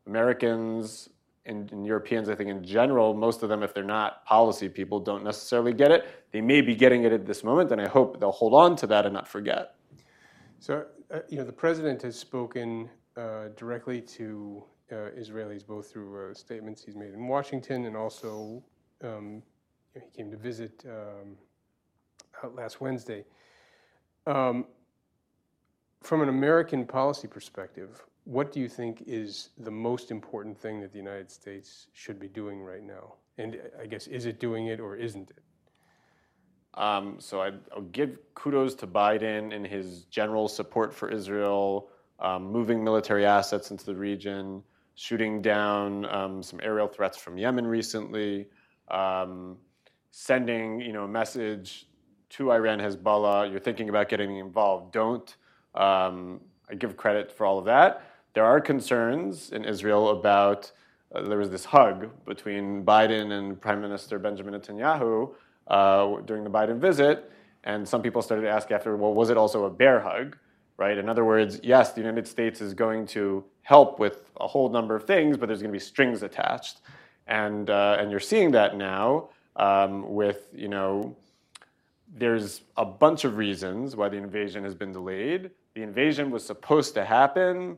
[0.06, 1.08] Americans
[1.48, 5.00] and, and, Europeans, I think in general, most of them, if they're not policy people,
[5.00, 6.06] don't necessarily get it.
[6.32, 8.86] They may be getting it at this moment, and I hope they'll hold on to
[8.88, 9.74] that and not forget.
[10.60, 16.30] So, uh, you know, the president has spoken uh, directly to uh, Israelis, both through
[16.30, 18.62] uh, statements he's made in Washington and also
[19.02, 19.42] um,
[19.94, 21.36] he came to visit um,
[22.54, 23.24] last Wednesday.
[24.26, 24.66] Um,
[26.02, 30.92] from an American policy perspective, what do you think is the most important thing that
[30.92, 33.14] the United States should be doing right now?
[33.38, 35.42] And I guess, is it doing it or isn't it?
[36.74, 41.88] Um, so i will give kudos to Biden in his general support for Israel,
[42.20, 44.62] um, moving military assets into the region,
[44.94, 48.48] shooting down um, some aerial threats from Yemen recently,
[48.88, 49.56] um,
[50.10, 51.86] sending you know a message
[52.28, 53.50] to Iran, Hezbollah.
[53.50, 54.92] You're thinking about getting involved.
[54.92, 55.34] Don't.
[55.74, 58.02] Um, I give credit for all of that.
[58.34, 60.70] There are concerns in Israel about,
[61.14, 65.34] uh, there was this hug between Biden and Prime Minister Benjamin Netanyahu
[65.66, 67.30] uh, during the Biden visit.
[67.64, 70.36] And some people started to ask after, well, was it also a bear hug?
[70.76, 70.96] Right?
[70.96, 74.94] In other words, yes, the United States is going to help with a whole number
[74.94, 76.82] of things, but there's going to be strings attached.
[77.26, 81.16] And, uh, and you're seeing that now um, with, you know,
[82.16, 85.50] there's a bunch of reasons why the invasion has been delayed.
[85.74, 87.76] The invasion was supposed to happen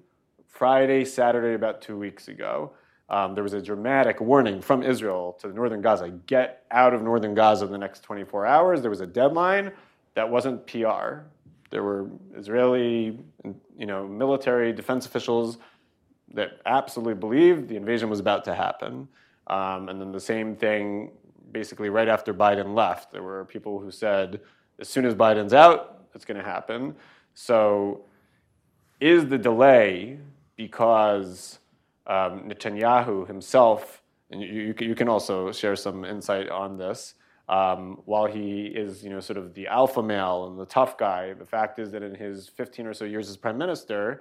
[0.51, 2.73] Friday, Saturday, about two weeks ago.
[3.09, 7.03] Um, there was a dramatic warning from Israel to the northern Gaza get out of
[7.03, 8.83] northern Gaza in the next 24 hours.
[8.83, 9.73] There was a deadline
[10.15, 11.23] that wasn't PR.
[11.71, 13.19] There were Israeli
[13.77, 15.59] you know, military defense officials
[16.35, 19.09] that absolutely believed the invasion was about to happen.
[19.47, 21.11] Um, and then the same thing
[21.51, 23.11] basically right after Biden left.
[23.11, 24.41] There were people who said,
[24.79, 26.95] as soon as Biden's out, it's going to happen.
[27.35, 28.03] So,
[29.01, 30.19] is the delay
[30.61, 31.59] because
[32.07, 37.15] um, Netanyahu himself, and you, you, can also share some insight on this,
[37.49, 41.33] um, while he is, you know, sort of the alpha male and the tough guy,
[41.33, 44.21] the fact is that in his 15 or so years as prime minister,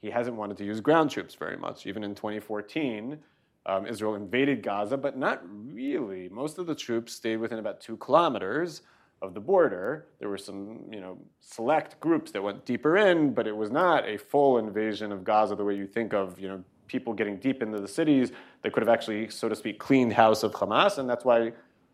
[0.00, 1.88] he hasn't wanted to use ground troops very much.
[1.88, 3.18] Even in 2014,
[3.66, 6.28] um, Israel invaded Gaza, but not really.
[6.28, 8.82] Most of the troops stayed within about two kilometers
[9.22, 10.06] of the border.
[10.18, 14.08] There were some, you know, select groups that went deeper in, but it was not
[14.08, 17.62] a full invasion of Gaza the way you think of, you know, people getting deep
[17.62, 21.08] into the cities that could have actually, so to speak, cleaned house of Hamas, and
[21.08, 21.52] that's why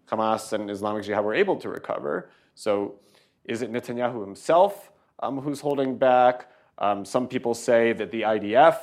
[0.09, 2.31] Hamas and Islamic Jihad were able to recover.
[2.55, 2.95] So,
[3.45, 6.51] is it Netanyahu himself um, who's holding back?
[6.79, 8.79] Um, some people say that the IDF,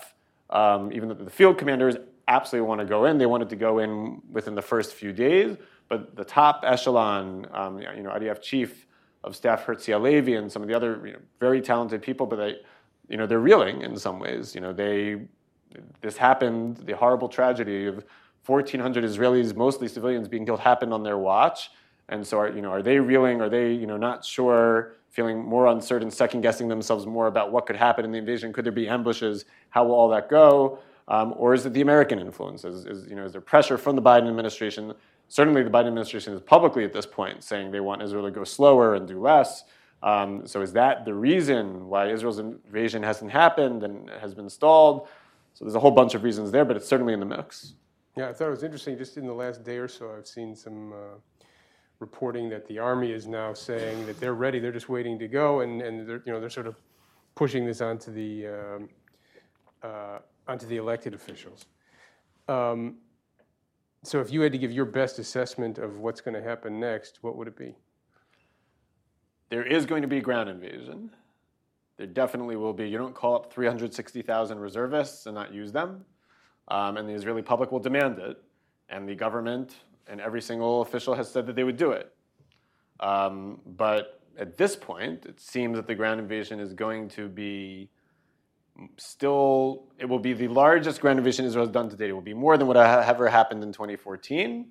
[0.50, 1.96] um, even though the field commanders
[2.28, 3.18] absolutely want to go in.
[3.18, 5.58] They wanted to go in within the first few days,
[5.90, 8.88] but the top echelon, um, you know, IDF chief
[9.24, 12.38] of staff Herzi Halevi and some of the other you know, very talented people, but
[12.38, 12.56] they,
[13.08, 14.56] you know, they're reeling in some ways.
[14.56, 15.22] You know, they,
[16.02, 18.06] this happened, the horrible tragedy of
[18.46, 21.72] 1,400 Israelis, mostly civilians, being killed happened on their watch.
[22.10, 23.42] And so, are, you know, are they reeling?
[23.42, 27.66] Are they, you know, not sure, feeling more uncertain, second guessing themselves more about what
[27.66, 28.52] could happen in the invasion?
[28.52, 29.46] Could there be ambushes?
[29.70, 30.80] How will all that go?
[31.08, 32.64] Um, or is it the American influence?
[32.64, 34.94] Is, is, you know, is there pressure from the Biden administration?
[35.28, 38.44] Certainly, the Biden administration is publicly at this point saying they want Israel to go
[38.44, 39.64] slower and do less.
[40.02, 45.08] Um, so, is that the reason why Israel's invasion hasn't happened and has been stalled?
[45.54, 47.74] So, there's a whole bunch of reasons there, but it's certainly in the mix.
[48.16, 48.98] Yeah, I thought it was interesting.
[48.98, 50.96] Just in the last day or so, I've seen some uh,
[52.00, 54.60] reporting that the army is now saying that they're ready.
[54.60, 56.76] They're just waiting to go, and, and they're, you know, they're sort of
[57.36, 58.90] pushing this onto the um,
[59.82, 61.66] uh, onto the elected officials.
[62.48, 62.98] Um,
[64.04, 67.20] so if you had to give your best assessment of what's going to happen next,
[67.22, 67.76] what would it be?
[69.50, 71.12] There is going to be ground invasion.
[71.98, 72.90] There definitely will be.
[72.90, 76.04] You don't call up 360,000 reservists and not use them.
[76.68, 78.42] Um, and the Israeli public will demand it.
[78.90, 79.76] And the government
[80.08, 82.14] and every single official has said that they would do it.
[83.00, 87.90] Um, but at this point, it seems that the ground invasion is going to be
[88.98, 92.10] still, it will be the largest ground invasion Israel has done to date.
[92.10, 94.68] It will be more than what ever happened in 2014.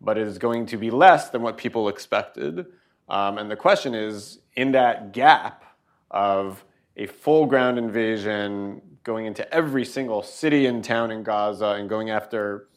[0.00, 2.66] but it is going to be less than what people expected.
[3.08, 5.64] Um, and the question is in that gap
[6.10, 6.64] of
[6.96, 12.10] a full ground invasion going into every single city and town in Gaza and going
[12.10, 12.68] after,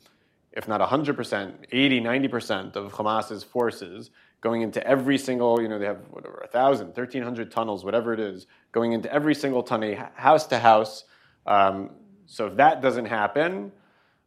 [0.53, 4.11] if not 100%, 80, 90% of Hamas's forces,
[4.41, 8.47] going into every single, you know, they have whatever, 1,000, 1,300 tunnels, whatever it is,
[8.71, 11.03] going into every single tunnel, house to house.
[11.45, 11.91] Um,
[12.25, 13.71] so if that doesn't happen,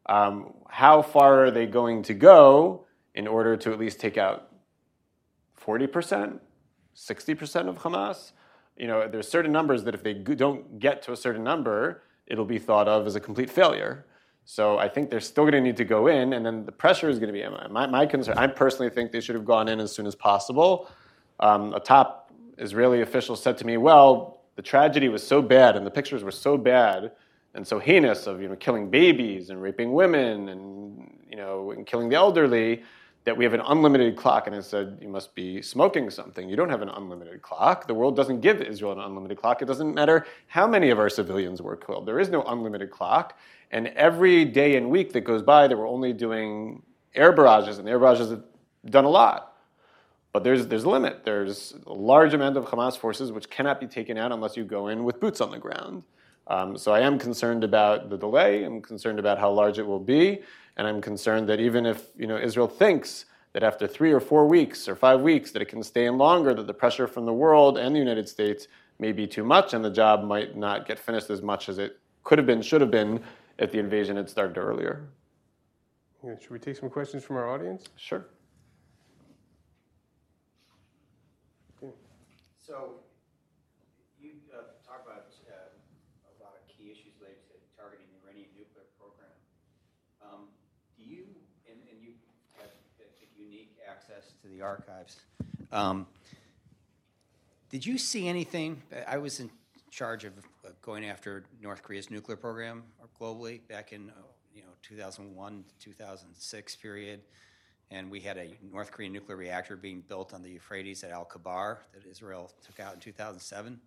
[0.07, 4.53] um, how far are they going to go in order to at least take out
[5.65, 6.41] 40%,
[6.95, 8.33] 60% of Hamas?
[8.77, 12.45] You know, there's certain numbers that if they don't get to a certain number, it'll
[12.45, 14.07] be thought of as a complete failure.
[14.45, 17.09] So I think they're still going to need to go in, and then the pressure
[17.09, 18.37] is going to be my, my concern.
[18.37, 20.91] I personally think they should have gone in as soon as possible.
[21.41, 25.87] Um, a top Israeli official said to me, "Well, the tragedy was so bad, and
[25.87, 27.13] the pictures were so bad
[27.55, 31.87] and so heinous of you know killing babies and raping women and you know and
[31.87, 32.83] killing the elderly."
[33.25, 34.47] that we have an unlimited clock.
[34.47, 36.49] And I said, you must be smoking something.
[36.49, 37.87] You don't have an unlimited clock.
[37.87, 39.63] The world doesn't give Israel an unlimited clock.
[39.63, 42.07] It doesn't matter how many of our civilians were killed.
[42.07, 43.39] There is no unlimited clock.
[43.73, 46.83] And every day and week that goes by that we're only doing
[47.15, 48.43] air barrages, and the air barrages have
[48.87, 49.57] done a lot.
[50.33, 51.25] But there's, there's a limit.
[51.25, 54.89] There's a large amount of Hamas forces which cannot be taken out unless you go
[54.89, 56.05] in with boots on the ground.
[56.47, 58.65] Um, so I am concerned about the delay.
[58.65, 60.43] I'm concerned about how large it will be.
[60.77, 64.47] And I'm concerned that even if you know, Israel thinks that after three or four
[64.47, 67.33] weeks or five weeks that it can stay in longer, that the pressure from the
[67.33, 68.69] world and the United States
[68.99, 71.99] may be too much and the job might not get finished as much as it
[72.25, 73.23] could have been, should have been
[73.59, 75.09] if the invasion had started earlier.
[76.25, 77.85] Yeah, should we take some questions from our audience?
[77.97, 78.27] Sure.
[81.83, 81.93] Okay.
[82.59, 83.01] So
[84.21, 88.51] you uh, talk about uh, a lot of key issues related to targeting the Iranian
[88.55, 89.35] nuclear program.
[90.23, 90.49] Um,
[90.97, 91.27] do you,
[91.67, 92.15] and, and you
[92.61, 92.71] have
[93.37, 95.17] unique access to the archives.
[95.73, 96.07] Um,
[97.71, 98.83] did you see anything?
[99.09, 99.51] I was in
[99.91, 100.33] charge of
[100.83, 102.83] going after North Korea's nuclear program
[103.19, 107.21] globally back in oh, you know 2001 to 2006 period,
[107.91, 111.25] and we had a North Korean nuclear reactor being built on the Euphrates at Al
[111.25, 113.81] Kibar that Israel took out in 2007.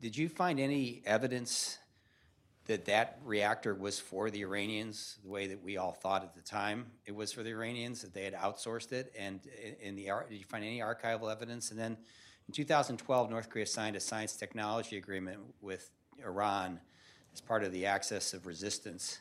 [0.00, 1.78] Did you find any evidence
[2.66, 6.42] that that reactor was for the Iranians the way that we all thought at the
[6.42, 9.12] time it was for the Iranians that they had outsourced it?
[9.18, 9.40] And
[9.80, 11.70] in the did you find any archival evidence?
[11.70, 11.96] And then
[12.46, 15.90] in 2012 North Korea signed a science technology agreement with
[16.24, 16.80] Iran
[17.32, 19.20] as part of the axis of resistance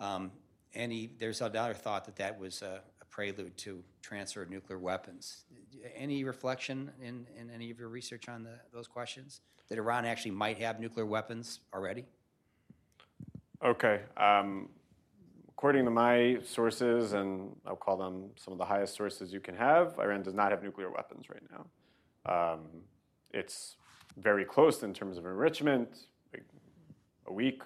[0.00, 0.30] um,
[0.74, 4.78] and he, there's another thought that that was a, a, prelude to transfer of nuclear
[4.78, 5.44] weapons
[5.96, 10.30] any reflection in, in any of your research on the, those questions that Iran actually
[10.32, 12.04] might have nuclear weapons already
[13.64, 14.00] Okay.
[14.16, 14.68] Um,
[15.48, 19.56] according to my sources, and I'll call them some of the highest sources you can
[19.56, 22.52] have, Iran does not have nuclear weapons right now.
[22.54, 22.60] Um,
[23.32, 23.76] it's
[24.16, 26.06] very close in terms of enrichment.
[27.28, 27.62] A week,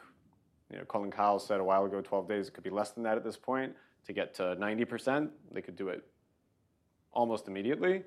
[0.71, 3.03] you know, Colin Kahl said a while ago, 12 days, it could be less than
[3.05, 3.75] that at this point.
[4.07, 6.05] To get to 90%, they could do it
[7.13, 8.03] almost immediately.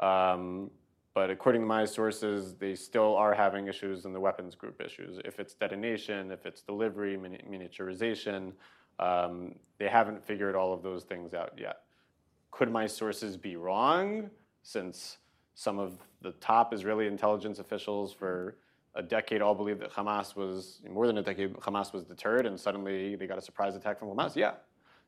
[0.00, 0.70] Um,
[1.14, 5.20] but according to my sources, they still are having issues in the weapons group issues.
[5.24, 8.52] If it's detonation, if it's delivery, miniaturization,
[8.98, 11.80] um, they haven't figured all of those things out yet.
[12.50, 14.30] Could my sources be wrong?
[14.62, 15.18] Since
[15.54, 18.56] some of the top Israeli intelligence officials for
[18.94, 22.58] a decade all believed that Hamas was, more than a decade, Hamas was deterred, and
[22.58, 24.34] suddenly they got a surprise attack from Hamas.
[24.34, 24.52] Yeah,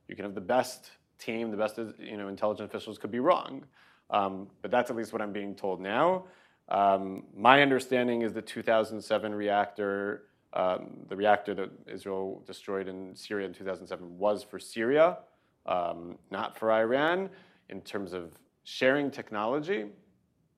[0.09, 3.65] you can have the best team, the best you know, intelligence officials could be wrong.
[4.11, 6.25] Um, but that's at least what I'm being told now.
[6.69, 13.47] Um, my understanding is the 2007 reactor, um, the reactor that Israel destroyed in Syria
[13.47, 15.19] in 2007, was for Syria,
[15.67, 17.29] um, not for Iran.
[17.69, 18.33] In terms of
[18.65, 19.87] sharing technology,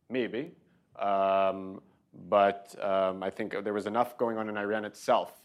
[0.09, 0.53] maybe.
[0.99, 1.81] Um,
[2.29, 5.41] but um, I think there was enough going on in Iran itself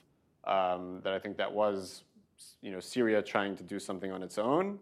[0.45, 2.03] that I think that was,
[2.61, 4.79] you know, Syria trying to do something on its own.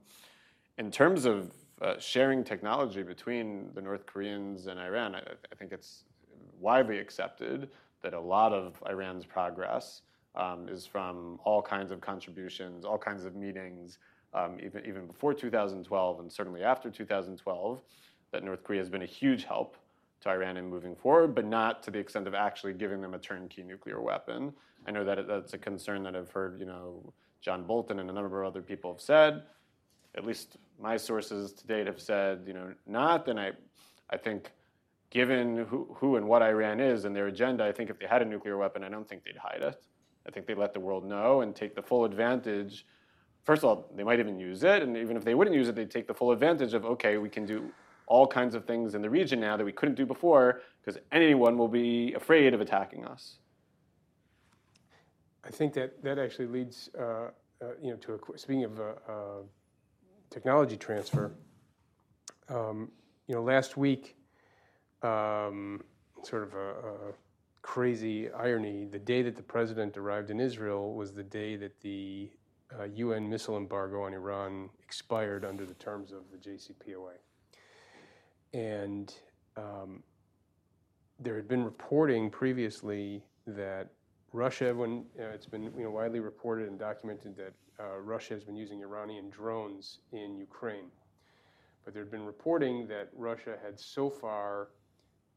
[0.78, 5.72] In terms of uh, sharing technology between the North Koreans and Iran, I, I, think
[5.72, 6.06] it's
[6.60, 7.70] widely accepted
[8.02, 10.02] that a lot of Iran's progress
[10.36, 13.98] um, is from all kinds of contributions, all kinds of meetings,
[14.34, 17.82] um, even, even before 2012 and certainly after 2012,
[18.32, 19.78] that North Korea has been a huge help
[20.26, 23.20] to Iran in moving forward, but not to the extent of actually giving them a
[23.20, 24.54] turnkey nuclear weapon.
[24.88, 28.14] I know that that's a concern that I've heard, you know, John Bolton and a
[28.14, 29.44] number of other people have said
[30.16, 33.28] at least my sources to date have said, you know, not.
[33.28, 33.52] And I,
[34.10, 34.52] I think,
[35.10, 38.22] given who, who and what Iran is and their agenda, I think if they had
[38.22, 39.84] a nuclear weapon, I don't think they'd hide it.
[40.26, 42.86] I think they'd let the world know and take the full advantage
[43.46, 45.76] first of all, they might even use it, and even if they wouldn't use it,
[45.76, 47.72] they'd take the full advantage of okay, we can do
[48.08, 51.58] all kinds of things in the region now that we couldn't do before because anyone
[51.58, 53.38] will be afraid of attacking us.
[55.44, 57.30] I think that that actually leads, uh, uh,
[57.82, 59.14] you know, to a, speaking of uh, uh,
[60.30, 61.32] technology transfer.
[62.50, 62.92] Um,
[63.28, 64.16] you know, last week,
[65.02, 65.84] um,
[66.24, 67.14] sort of a, a
[67.62, 68.86] crazy irony.
[68.86, 72.30] The day that the president arrived in Israel was the day that the
[72.80, 77.14] uh, UN missile embargo on Iran expired under the terms of the JCPOA.
[78.56, 79.14] And
[79.58, 80.02] um,
[81.20, 83.90] there had been reporting previously that
[84.32, 88.46] Russia, when uh, it's been you know, widely reported and documented that uh, Russia has
[88.46, 90.86] been using Iranian drones in Ukraine.
[91.84, 94.70] But there had been reporting that Russia had so far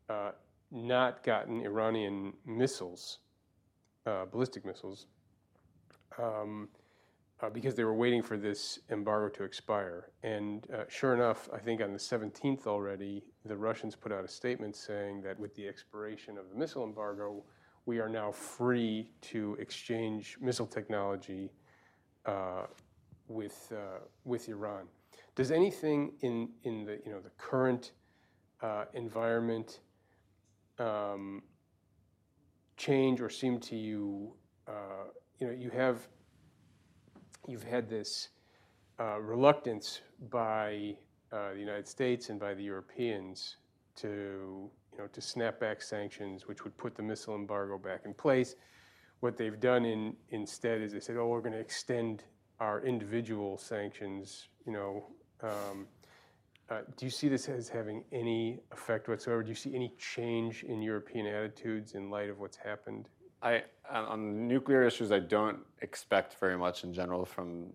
[0.08, 0.30] uh,
[0.70, 3.18] not gotten Iranian missiles,
[4.06, 5.06] uh, ballistic missiles,
[6.22, 6.68] um,
[7.40, 10.10] uh, because they were waiting for this embargo to expire.
[10.22, 14.28] And uh, sure enough, I think on the 17th already, the Russians put out a
[14.28, 17.44] statement saying that with the expiration of the missile embargo,
[17.86, 21.50] we are now free to exchange missile technology
[22.26, 22.66] uh,
[23.28, 24.86] with, uh, with Iran.
[25.34, 27.92] Does anything in, in the, you know, the current
[28.60, 29.80] uh, environment
[30.78, 31.42] um,
[32.76, 34.32] change or seem to you,
[34.66, 35.06] uh,
[35.38, 36.08] you know, you have,
[37.48, 38.28] you've had this
[39.00, 40.94] uh, reluctance by
[41.32, 43.56] uh, the United States and by the Europeans
[43.96, 48.14] to, you know, to snap back sanctions, which would put the missile embargo back in
[48.14, 48.54] place.
[49.20, 52.24] What they've done in, instead is they said, oh, we're going to extend
[52.60, 55.06] our individual sanctions, you know,
[55.42, 55.86] um,
[56.70, 59.42] uh, do you see this as having any effect whatsoever?
[59.42, 63.08] Do you see any change in European attitudes in light of what's happened?
[63.42, 67.66] I, on nuclear issues, I don't expect very much in general from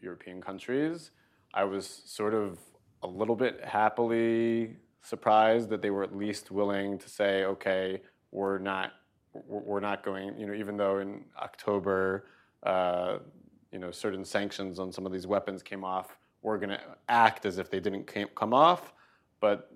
[0.00, 1.10] European countries.
[1.54, 2.58] I was sort of
[3.02, 8.00] a little bit happily surprised that they were at least willing to say, okay,
[8.30, 8.92] we're not,
[9.46, 12.26] we're not going, you know, even though in October,
[12.64, 13.18] uh,
[13.72, 17.46] you know, certain sanctions on some of these weapons came off, we're going to act
[17.46, 18.92] as if they didn't come off.
[19.40, 19.72] But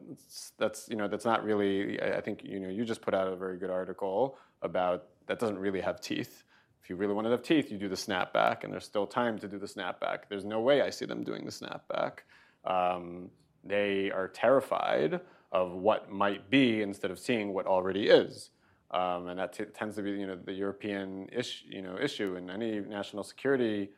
[0.58, 2.00] that's you know that's not really.
[2.00, 5.58] I think you know you just put out a very good article about that doesn't
[5.58, 6.44] really have teeth.
[6.82, 9.38] If you really want to have teeth, you do the snapback, and there's still time
[9.40, 10.28] to do the snapback.
[10.28, 12.20] There's no way I see them doing the snapback.
[12.64, 13.30] Um,
[13.64, 15.20] they are terrified
[15.50, 18.50] of what might be instead of seeing what already is.
[18.92, 22.36] Um, and that t- tends to be you know, the European ish, you know, issue
[22.36, 23.90] in any national security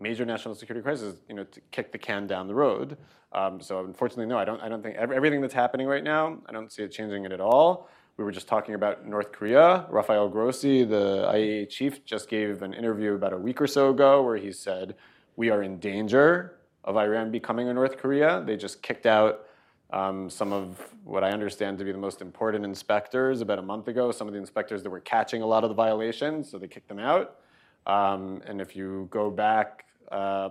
[0.00, 2.96] major national security crisis, you know, to kick the can down the road.
[3.32, 4.60] Um, so unfortunately, no, I don't.
[4.60, 6.38] I don't think everything that's happening right now.
[6.46, 7.88] I don't see it changing it at all.
[8.16, 9.86] We were just talking about North Korea.
[9.90, 14.22] Rafael Grossi, the IAEA chief, just gave an interview about a week or so ago
[14.22, 14.94] where he said
[15.34, 18.40] we are in danger of Iran becoming a North Korea.
[18.46, 19.46] They just kicked out
[19.92, 23.88] um, some of what I understand to be the most important inspectors about a month
[23.88, 24.12] ago.
[24.12, 26.88] Some of the inspectors that were catching a lot of the violations, so they kicked
[26.88, 27.38] them out.
[27.84, 30.50] Um, and if you go back, uh,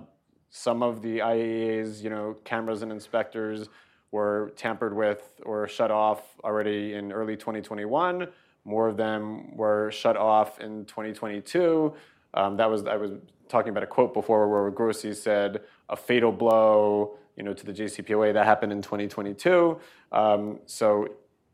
[0.50, 3.70] some of the IAEA's, you know, cameras and inspectors
[4.14, 8.28] were tampered with or shut off already in early 2021.
[8.64, 11.94] More of them were shut off in 2022.
[12.36, 13.12] Um, that was I was
[13.50, 17.74] talking about a quote before where Grossi said a fatal blow, you know, to the
[17.74, 19.80] JCPOA that happened in 2022.
[20.12, 21.08] Um, so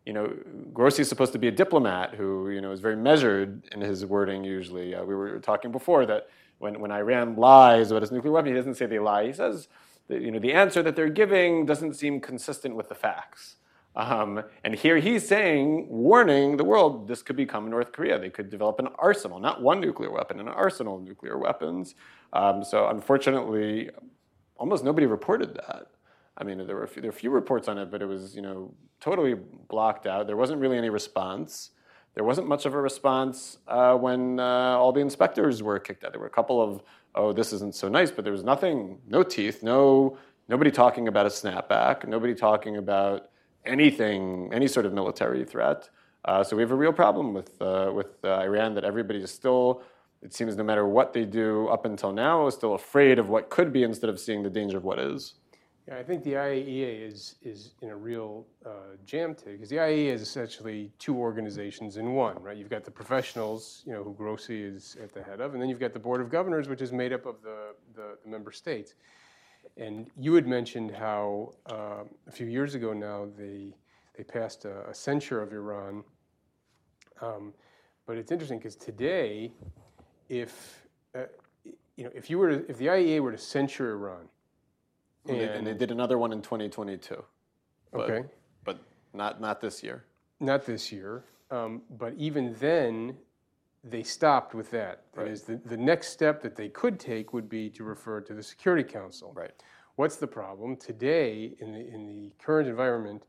[0.05, 0.33] you know,
[0.73, 4.05] Grossi is supposed to be a diplomat who, you know, is very measured in his
[4.05, 4.95] wording usually.
[4.95, 8.57] Uh, we were talking before that when, when Iran lies about its nuclear weapon, he
[8.57, 9.27] doesn't say they lie.
[9.27, 9.67] He says,
[10.09, 13.55] that, you know, the answer that they're giving doesn't seem consistent with the facts.
[13.95, 18.19] Um, and here he's saying, warning the world, this could become North Korea.
[18.19, 21.95] They could develop an arsenal, not one nuclear weapon, an arsenal of nuclear weapons.
[22.33, 23.89] Um, so unfortunately,
[24.57, 25.87] almost nobody reported that.
[26.37, 28.41] I mean, there were few, there were few reports on it, but it was you
[28.41, 30.27] know totally blocked out.
[30.27, 31.71] There wasn't really any response.
[32.15, 36.11] There wasn't much of a response uh, when uh, all the inspectors were kicked out.
[36.11, 36.81] There were a couple of
[37.19, 40.17] oh this isn't so nice, but there was nothing, no teeth, no
[40.47, 43.29] nobody talking about a snapback, nobody talking about
[43.65, 45.89] anything, any sort of military threat.
[46.25, 49.31] Uh, so we have a real problem with uh, with uh, Iran that everybody is
[49.31, 49.83] still.
[50.21, 53.49] It seems no matter what they do up until now, is still afraid of what
[53.49, 55.35] could be instead of seeing the danger of what is.
[55.89, 59.77] Yeah, I think the IAEA is, is in a real uh, jam today because the
[59.77, 62.55] IAEA is essentially two organizations in one, right?
[62.55, 65.67] You've got the professionals, you know, who Grossi is at the head of, and then
[65.67, 68.51] you've got the Board of Governors, which is made up of the, the, the member
[68.51, 68.93] states.
[69.77, 73.73] And you had mentioned how uh, a few years ago now they,
[74.15, 76.03] they passed a, a censure of Iran.
[77.19, 77.51] Um,
[78.05, 79.53] but it's interesting because today,
[80.29, 80.85] if
[81.15, 81.23] uh,
[81.95, 84.29] you know, if you were to, if the IAEA were to censure Iran,
[85.27, 87.23] And they, and they did another one in 2022.
[87.91, 88.27] But, okay,
[88.63, 88.79] But
[89.13, 90.05] not, not this year.
[90.39, 93.17] not this year, um, but even then,
[93.83, 95.03] they stopped with that.
[95.13, 95.31] That Right.
[95.31, 98.43] is, the, the next step that they could take would be to refer to the
[98.43, 99.33] Security Council.
[99.35, 99.51] Right.
[99.95, 103.23] What's the problem today in the in the current environment,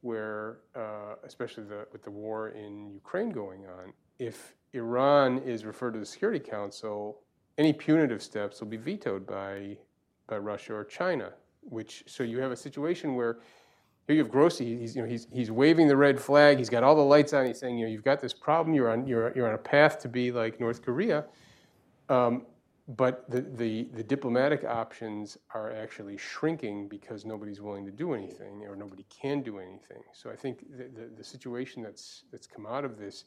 [0.00, 5.92] where uh, especially the, with the war in Ukraine going on, if Iran is referred
[5.94, 7.20] to the Security Council,
[7.58, 9.76] any punitive steps will be vetoed by
[10.26, 11.32] by Russia or China.
[11.62, 13.38] Which so you have a situation where
[14.06, 14.78] here you have Grossi.
[14.78, 16.58] He's you know he's he's waving the red flag.
[16.58, 17.46] He's got all the lights on.
[17.46, 18.74] He's saying you know you've got this problem.
[18.74, 21.24] You're on you're you're on a path to be like North Korea.
[22.08, 22.46] Um,
[22.88, 28.64] but the, the, the diplomatic options are actually shrinking because nobody's willing to do anything
[28.64, 30.02] or nobody can do anything.
[30.12, 33.24] So I think the, the, the situation that's, that's come out of this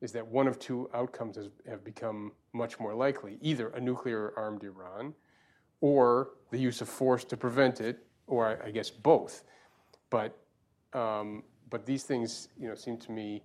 [0.00, 4.32] is that one of two outcomes has, have become much more likely either a nuclear
[4.36, 5.12] armed Iran
[5.86, 9.44] or the use of force to prevent it, or I, I guess both.
[10.10, 10.30] But,
[10.92, 13.42] um, but these things you know, seem to me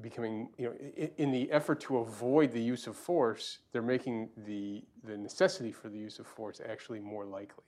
[0.00, 4.16] becoming, you know, i- in the effort to avoid the use of force, they're making
[4.46, 7.64] the, the necessity for the use of force actually more likely.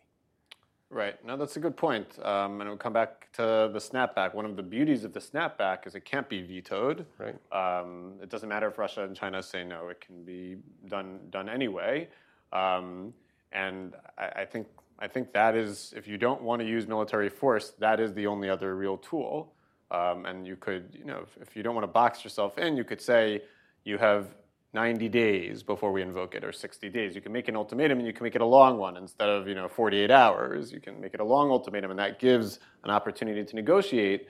[0.91, 1.23] Right.
[1.23, 2.09] No, that's a good point.
[2.25, 3.43] Um, and we'll come back to
[3.77, 4.35] the snapback.
[4.35, 7.05] One of the beauties of the snapback is it can't be vetoed.
[7.19, 7.37] Right.
[7.53, 10.57] Um, it doesn't matter if Russia and China say no; it can be
[10.95, 12.09] done done anyway.
[12.55, 13.13] Um,
[13.53, 14.67] and I, I think
[14.99, 18.27] I think that is, if you don't want to use military force, that is the
[18.27, 19.53] only other real tool.
[19.91, 22.77] Um, and you could, you know, if, if you don't want to box yourself in,
[22.77, 23.43] you could say
[23.85, 24.35] you have
[24.75, 27.15] 90 days before we invoke it, or 60 days.
[27.15, 29.49] You can make an ultimatum, and you can make it a long one instead of,
[29.49, 30.73] you know, 48 hours.
[30.73, 34.29] You can make it a long ultimatum, and that gives an opportunity to negotiate.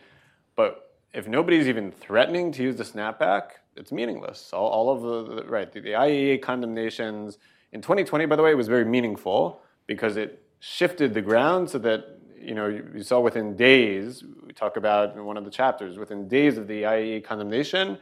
[0.54, 4.52] But if nobody's even threatening to use the snapback, it's meaningless.
[4.52, 7.38] All, all of the, the right, the, the IAEA condemnations
[7.72, 11.78] in 2020, by the way, it was very meaningful because it shifted the ground so
[11.78, 14.24] that you know you, saw within days.
[14.46, 17.98] We talk about in one of the chapters within days of the IAEA condemnation,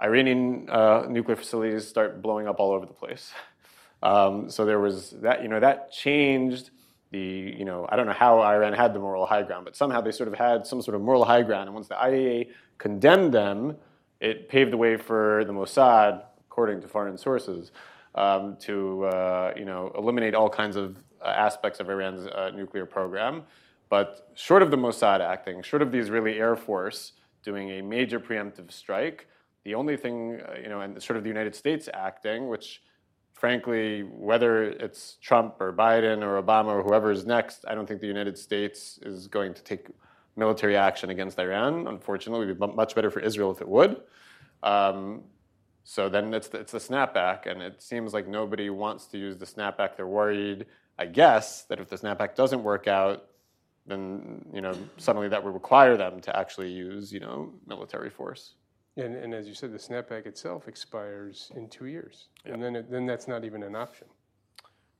[0.00, 3.32] Iranian uh, nuclear facilities start blowing up all over the place.
[4.02, 6.70] Um, so there was that, you know, that changed
[7.10, 10.00] the, you know, I don't know how Iran had the moral high ground, but somehow
[10.00, 11.68] they sort of had some sort of moral high ground.
[11.68, 13.76] And once the IAEA condemned them,
[14.20, 17.72] it paved the way for the Mossad, according to foreign sources,
[18.14, 22.86] um, to, uh, you know, eliminate all kinds of uh, aspects of Iran's uh, nuclear
[22.86, 23.42] program.
[23.88, 27.12] But short of the Mossad acting, short of the Israeli Air Force
[27.42, 29.26] doing a major preemptive strike,
[29.64, 32.82] the only thing, uh, you know, and sort of the United States acting, which
[33.32, 38.00] frankly, whether it's Trump or Biden or Obama or whoever is next, I don't think
[38.00, 39.88] the United States is going to take
[40.36, 41.86] military action against Iran.
[41.86, 44.00] Unfortunately, it would be much better for Israel if it would.
[44.62, 45.22] Um,
[45.84, 49.36] so then it's the, it's the snapback, and it seems like nobody wants to use
[49.36, 49.96] the snapback.
[49.96, 50.66] They're worried,
[50.98, 53.26] I guess, that if the snapback doesn't work out,
[53.86, 58.54] then you know suddenly that would require them to actually use you know military force.
[58.96, 62.28] And, and as you said, the snapback itself expires in two years.
[62.44, 64.06] And then, it, then that's not even an option.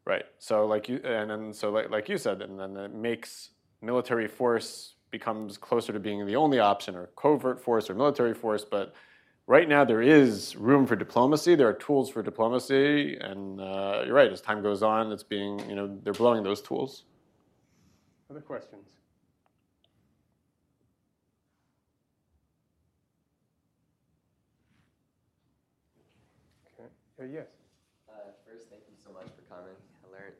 [0.05, 0.24] Right.
[0.39, 4.28] So like you and then so like, like you said, and then it makes military
[4.28, 8.64] force becomes closer to being the only option, or covert force, or military force.
[8.64, 8.95] But
[9.47, 11.55] right now there is room for diplomacy.
[11.55, 14.30] There are tools for diplomacy, and uh, you're right.
[14.30, 17.05] As time goes on, it's being you know they're blowing those tools.
[18.30, 18.88] Other questions?
[26.78, 26.88] Okay.
[27.20, 27.47] Uh, yes.
[28.09, 29.74] Uh, first, thank you so much for coming.
[30.05, 30.34] I learned,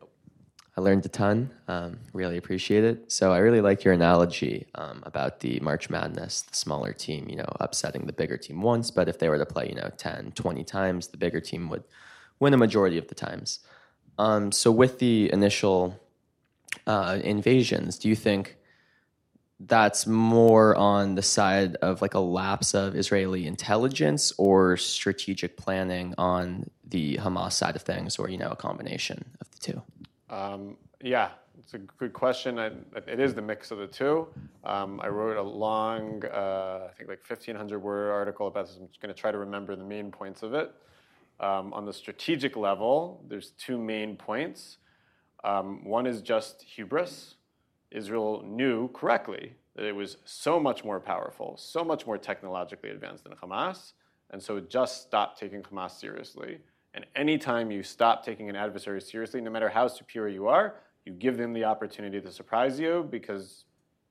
[0.77, 1.51] I learned a ton.
[1.69, 3.13] Um, really appreciate it.
[3.13, 7.37] So I really like your analogy um, about the March Madness, the smaller team, you
[7.37, 10.33] know, upsetting the bigger team once, but if they were to play, you know, 10,
[10.33, 11.85] 20 times, the bigger team would
[12.41, 13.61] win a majority of the times.
[14.19, 16.01] Um, so with the initial
[16.89, 18.57] uh, invasions, do you think
[19.61, 26.15] that's more on the side of like a lapse of Israeli intelligence or strategic planning
[26.19, 29.83] on the Hamas side of things, or you know, a combination of the two?
[30.35, 32.59] Um, yeah, it's a good question.
[32.59, 32.73] I,
[33.07, 34.27] it is the mix of the two.
[34.65, 38.77] Um, I wrote a long, uh, I think like 1,500 word article about this.
[38.81, 40.75] I'm just going to try to remember the main points of it.
[41.39, 44.79] Um, on the strategic level, there's two main points.
[45.45, 47.37] Um, one is just hubris.
[47.93, 53.23] Israel knew correctly that it was so much more powerful, so much more technologically advanced
[53.25, 53.93] than Hamas,
[54.31, 56.59] and so it just stopped taking Hamas seriously.
[56.95, 61.13] And anytime you stop taking an adversary seriously, no matter how superior you are, you
[61.13, 63.65] give them the opportunity to surprise you because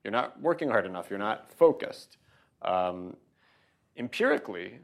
[0.04, 2.18] you're not working hard enough, you're not focused.
[2.62, 3.16] Um,
[3.96, 4.80] empirically,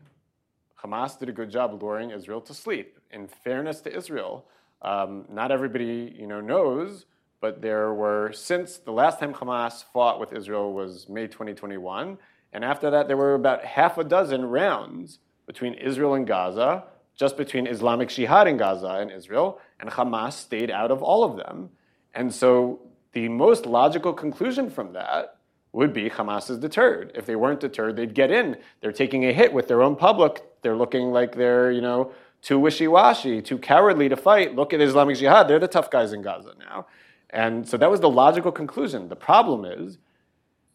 [0.82, 2.97] Hamas did a good job luring Israel to sleep.
[3.12, 4.45] In fairness to Israel,
[4.82, 7.06] Um, not everybody, you know, knows,
[7.41, 12.18] but there were since the last time Hamas fought with Israel was May 2021,
[12.54, 16.86] and after that there were about half a dozen rounds between Israel and Gaza,
[17.20, 21.36] just between Islamic Jihad in Gaza and Israel, and Hamas stayed out of all of
[21.36, 21.70] them.
[22.16, 22.80] And so
[23.12, 25.36] the most logical conclusion from that
[25.74, 27.12] would be Hamas is deterred.
[27.16, 28.56] If they weren't deterred, they'd get in.
[28.80, 30.42] They're taking a hit with their own public.
[30.62, 34.56] They're looking like they're, you know, too wishy-washy, too cowardly to fight.
[34.56, 35.50] Look at Islamic Jihad.
[35.50, 36.88] They're the tough guys in Gaza now.
[37.30, 39.10] And so that was the logical conclusion.
[39.10, 39.98] The problem is,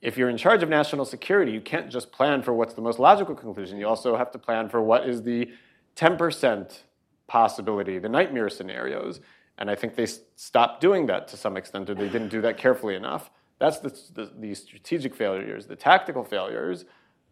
[0.03, 2.99] if you're in charge of national security, you can't just plan for what's the most
[2.99, 3.79] logical conclusion.
[3.79, 5.49] You also have to plan for what is the
[5.97, 6.79] 10%
[7.27, 9.21] possibility, the nightmare scenarios.
[9.59, 12.59] And I think they stopped doing that to some extent, or they didn't do that
[12.59, 13.31] carefully enough.
[13.59, 15.67] That's the, the, the, strategic failures.
[15.67, 16.85] The tactical failures,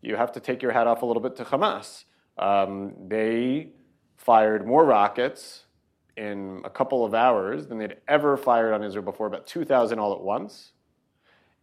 [0.03, 2.05] you have to take your hat off a little bit to Hamas.
[2.39, 3.71] Um, they
[4.17, 5.65] fired more rockets
[6.17, 10.13] in a couple of hours than they'd ever fired on Israel before, about 2,000 all
[10.13, 10.73] at once.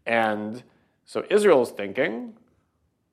[0.05, 0.61] And
[1.05, 2.33] so Israel's thinking,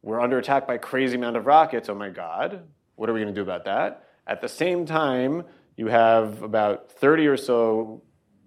[0.03, 1.89] we're under attack by a crazy amount of rockets.
[1.89, 2.63] Oh my God,
[2.97, 4.05] what are we going to do about that?
[4.27, 5.45] At the same time,
[5.77, 8.03] you have about 30 or so,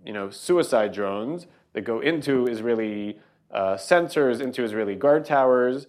[0.06, 3.20] you know, suicide drones that go into Israeli
[3.52, 5.88] uh, sensors, into Israeli guard towers.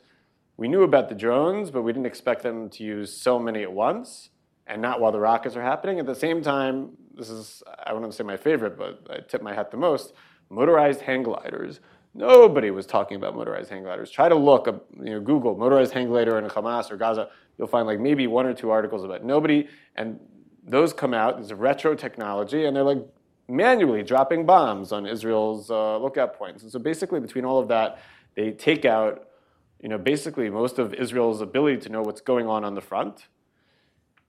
[0.56, 3.72] We knew about the drones, but we didn't expect them to use so many at
[3.72, 4.30] once
[4.66, 5.98] and not while the rockets are happening.
[5.98, 9.54] At the same time, this is, I wouldn't say my favorite, but I tip my
[9.54, 10.12] hat the most,
[10.48, 11.80] motorized hang gliders.
[12.12, 14.10] Nobody was talking about motorized hang gliders.
[14.10, 17.28] Try to look, up, you know, Google motorized hang glider in Hamas or Gaza.
[17.56, 19.24] You'll find like maybe one or two articles about it.
[19.24, 19.68] nobody.
[19.94, 20.18] And
[20.64, 21.38] those come out.
[21.38, 23.06] It's retro technology, and they're like
[23.48, 26.62] manually dropping bombs on Israel's uh, lookout points.
[26.62, 27.98] And so basically, between all of that,
[28.34, 29.28] they take out,
[29.80, 33.26] you know, basically most of Israel's ability to know what's going on on the front.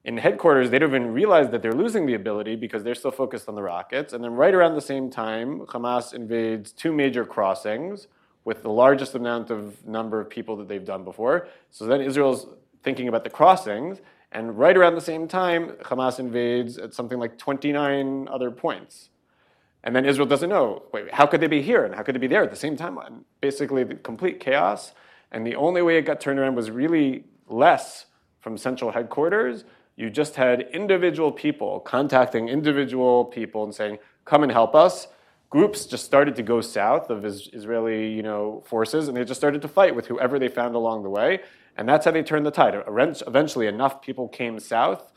[0.04, 3.47] In headquarters, they don't even realize that they're losing the ability because they're still focused
[3.47, 4.14] on the rockets.
[4.14, 8.08] And then right around the same time, Hamas invades two major crossings
[8.43, 11.47] with the largest amount of number of people that they've done before.
[11.70, 12.47] So then Israel's
[12.84, 13.99] thinking about the crossings,
[14.32, 19.10] and right around the same time, Hamas invades at something like 29 other points.
[19.84, 22.20] And then Israel doesn't know, wait, how could they be here and how could they
[22.20, 22.97] be there at the same time?
[22.97, 24.93] And basically, complete chaos.
[25.32, 28.06] And the only way it got turned around was really less
[28.39, 29.66] from central headquarters.
[29.96, 35.08] You just had individual people contacting individual people and saying, come and help us.
[35.50, 39.62] Groups just started to go south of Israeli you know, forces, and they just started
[39.62, 41.42] to fight with whoever they found along the way.
[41.78, 42.74] And that's how they turned the tide.
[42.88, 45.12] Eventually, enough people came south,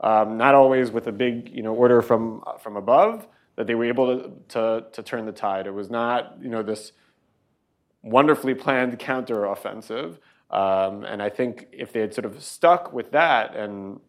[0.00, 3.26] um, not always with a big you know, order from, from above,
[3.56, 5.66] that they were able to, to, to turn the tide.
[5.66, 6.92] It was not you know, this
[8.02, 10.18] wonderfully planned counteroffensive.
[10.50, 14.00] Um, and I think if they had sort of stuck with that, and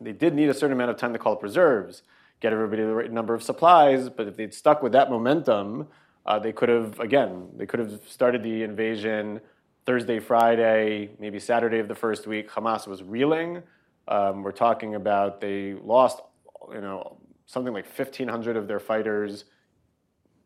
[0.00, 2.02] they did need a certain amount of time to call up reserves,
[2.40, 5.88] get everybody the right number of supplies, but if they'd stuck with that momentum,
[6.26, 9.40] uh, they could have, again, they could have started the invasion
[9.86, 12.50] Thursday, Friday, maybe Saturday of the first week.
[12.50, 13.62] Hamas was reeling.
[14.08, 16.20] Um, we're talking about they lost,
[16.72, 19.44] you know, something like 1,500 of their fighters,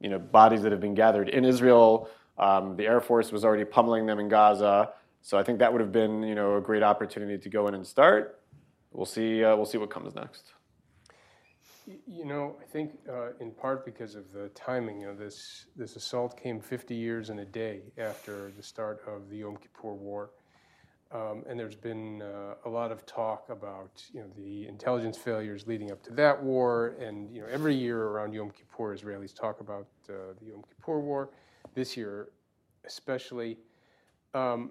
[0.01, 2.11] you know, bodies that have been gathered in Israel.
[2.39, 4.91] Um, the Air Force was already pummeling them in Gaza.
[5.23, 7.75] So I think that would have been, you know, a great opportunity to go in
[7.75, 8.40] and start.
[8.93, 9.45] We'll see.
[9.45, 10.53] Uh, we'll see what comes next.
[12.07, 15.01] You know, I think uh, in part because of the timing.
[15.01, 19.29] You know, this this assault came 50 years and a day after the start of
[19.29, 20.31] the Yom Kippur War.
[21.13, 25.67] Um, and there's been uh, a lot of talk about you know the intelligence failures
[25.67, 29.61] leading up to that war, and you know every year around Yom Kippur, Israelis talk
[29.61, 31.31] about uh, the Yom Kippur War.
[31.75, 32.29] This year,
[32.87, 33.59] especially,
[34.35, 34.71] um,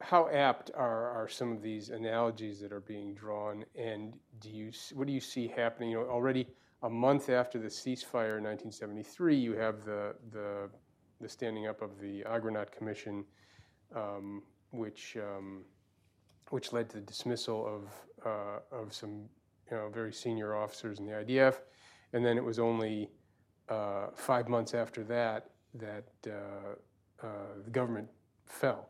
[0.00, 4.70] how apt are, are some of these analogies that are being drawn, and do you
[4.92, 5.90] what do you see happening?
[5.90, 6.46] You know, already
[6.82, 10.68] a month after the ceasefire in 1973, you have the the
[11.20, 13.24] the standing up of the Agranat Commission
[13.94, 15.64] um, which um,
[16.50, 19.28] which led to the dismissal of uh, of some
[19.70, 21.56] you know very senior officers in the IDF,
[22.12, 23.10] and then it was only
[23.68, 27.28] uh, five months after that that uh, uh
[27.64, 28.08] the government
[28.46, 28.88] fell.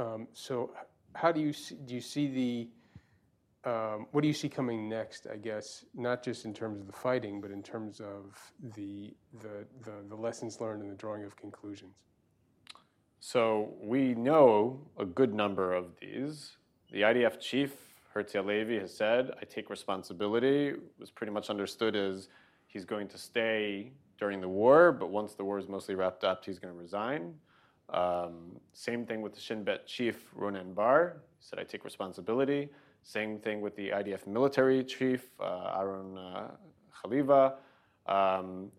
[0.00, 0.70] Um, so,
[1.14, 5.26] how do you see, do you see the um, what do you see coming next?
[5.30, 8.40] I guess not just in terms of the fighting, but in terms of
[8.74, 9.14] the
[10.10, 11.92] lessons learned and the drawing of conclusions.
[13.18, 16.56] So we know a good number of these.
[16.90, 17.74] The IDF chief,
[18.14, 20.68] Herzi Halevi, has said, I take responsibility.
[20.68, 22.28] It was pretty much understood as
[22.66, 26.46] he's going to stay during the war, but once the war is mostly wrapped up,
[26.46, 27.34] he's going to resign.
[27.92, 31.16] Um, same thing with the Shin Bet chief, Ronen Bar.
[31.38, 32.68] He said, I take responsibility.
[33.02, 36.50] Same thing with the IDF military chief, uh, Aaron uh,
[37.02, 37.54] Haliva.
[38.06, 38.70] Um,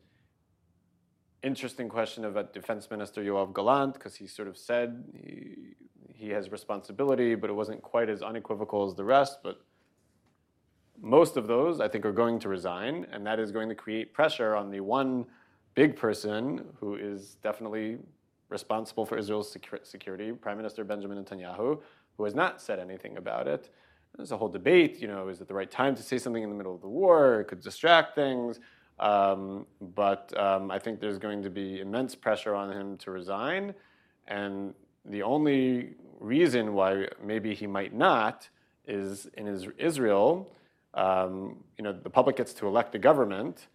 [1.43, 5.76] interesting question about Defense Minister Yoav Gallant, because he sort of said he,
[6.14, 9.39] he has responsibility, but it wasn't quite as unequivocal as the rest.
[9.43, 9.59] But
[11.01, 14.14] most of those, I think, are going to resign, and that is going to create
[14.14, 15.26] pressure on the one
[15.74, 17.97] big person who is definitely
[18.52, 21.80] responsible for Israel's secu- security, Prime Minister Benjamin Netanyahu,
[22.18, 23.70] who has not said anything about it.
[24.16, 26.49] There's a whole debate, you know, is it the right time to say something in
[26.49, 27.41] the middle of the war?
[27.41, 28.60] It could distract things.
[28.99, 33.74] Um, but um, I think there's going to be immense pressure on him to resign.
[34.28, 34.76] And
[35.06, 38.47] the only reason why maybe he might not
[38.86, 40.52] is in his, Israel,
[40.93, 43.68] um, you know, the public gets to elect a government,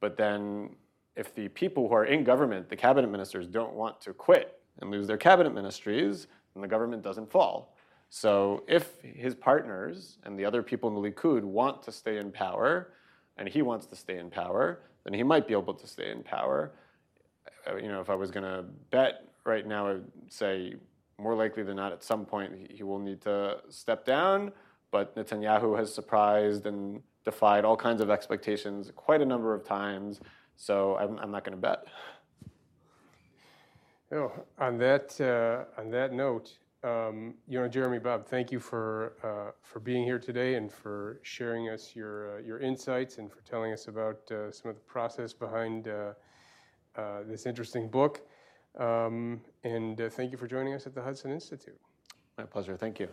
[0.00, 0.74] but then
[1.16, 4.90] if the people who are in government, the cabinet ministers, don't want to quit and
[4.90, 7.76] lose their cabinet ministries, then the government doesn't fall.
[8.08, 12.30] So if his partners and the other people in the Likud want to stay in
[12.30, 12.92] power,
[13.36, 16.22] and he wants to stay in power, then he might be able to stay in
[16.22, 16.72] power.
[17.66, 20.76] Uh, You know, if I was going to bet right now, I would say
[21.18, 24.52] more likely than not, at some point he- he will need to step down.
[24.90, 30.20] But Netanyahu has surprised and defied all kinds of expectations quite a number of times.
[30.56, 31.84] So I'm, I'm not going to bet.
[34.12, 39.14] Oh, on that, uh, on that note, um, you know, Jeremy Bob, thank you for,
[39.22, 43.40] uh, for being here today and for sharing us your, uh, your insights and for
[43.40, 46.12] telling us about uh, some of the process behind uh,
[46.96, 48.20] uh, this interesting book.
[48.78, 51.80] Um, and uh, thank you for joining us at the Hudson Institute.
[52.36, 52.76] My pleasure.
[52.76, 53.08] Thank you.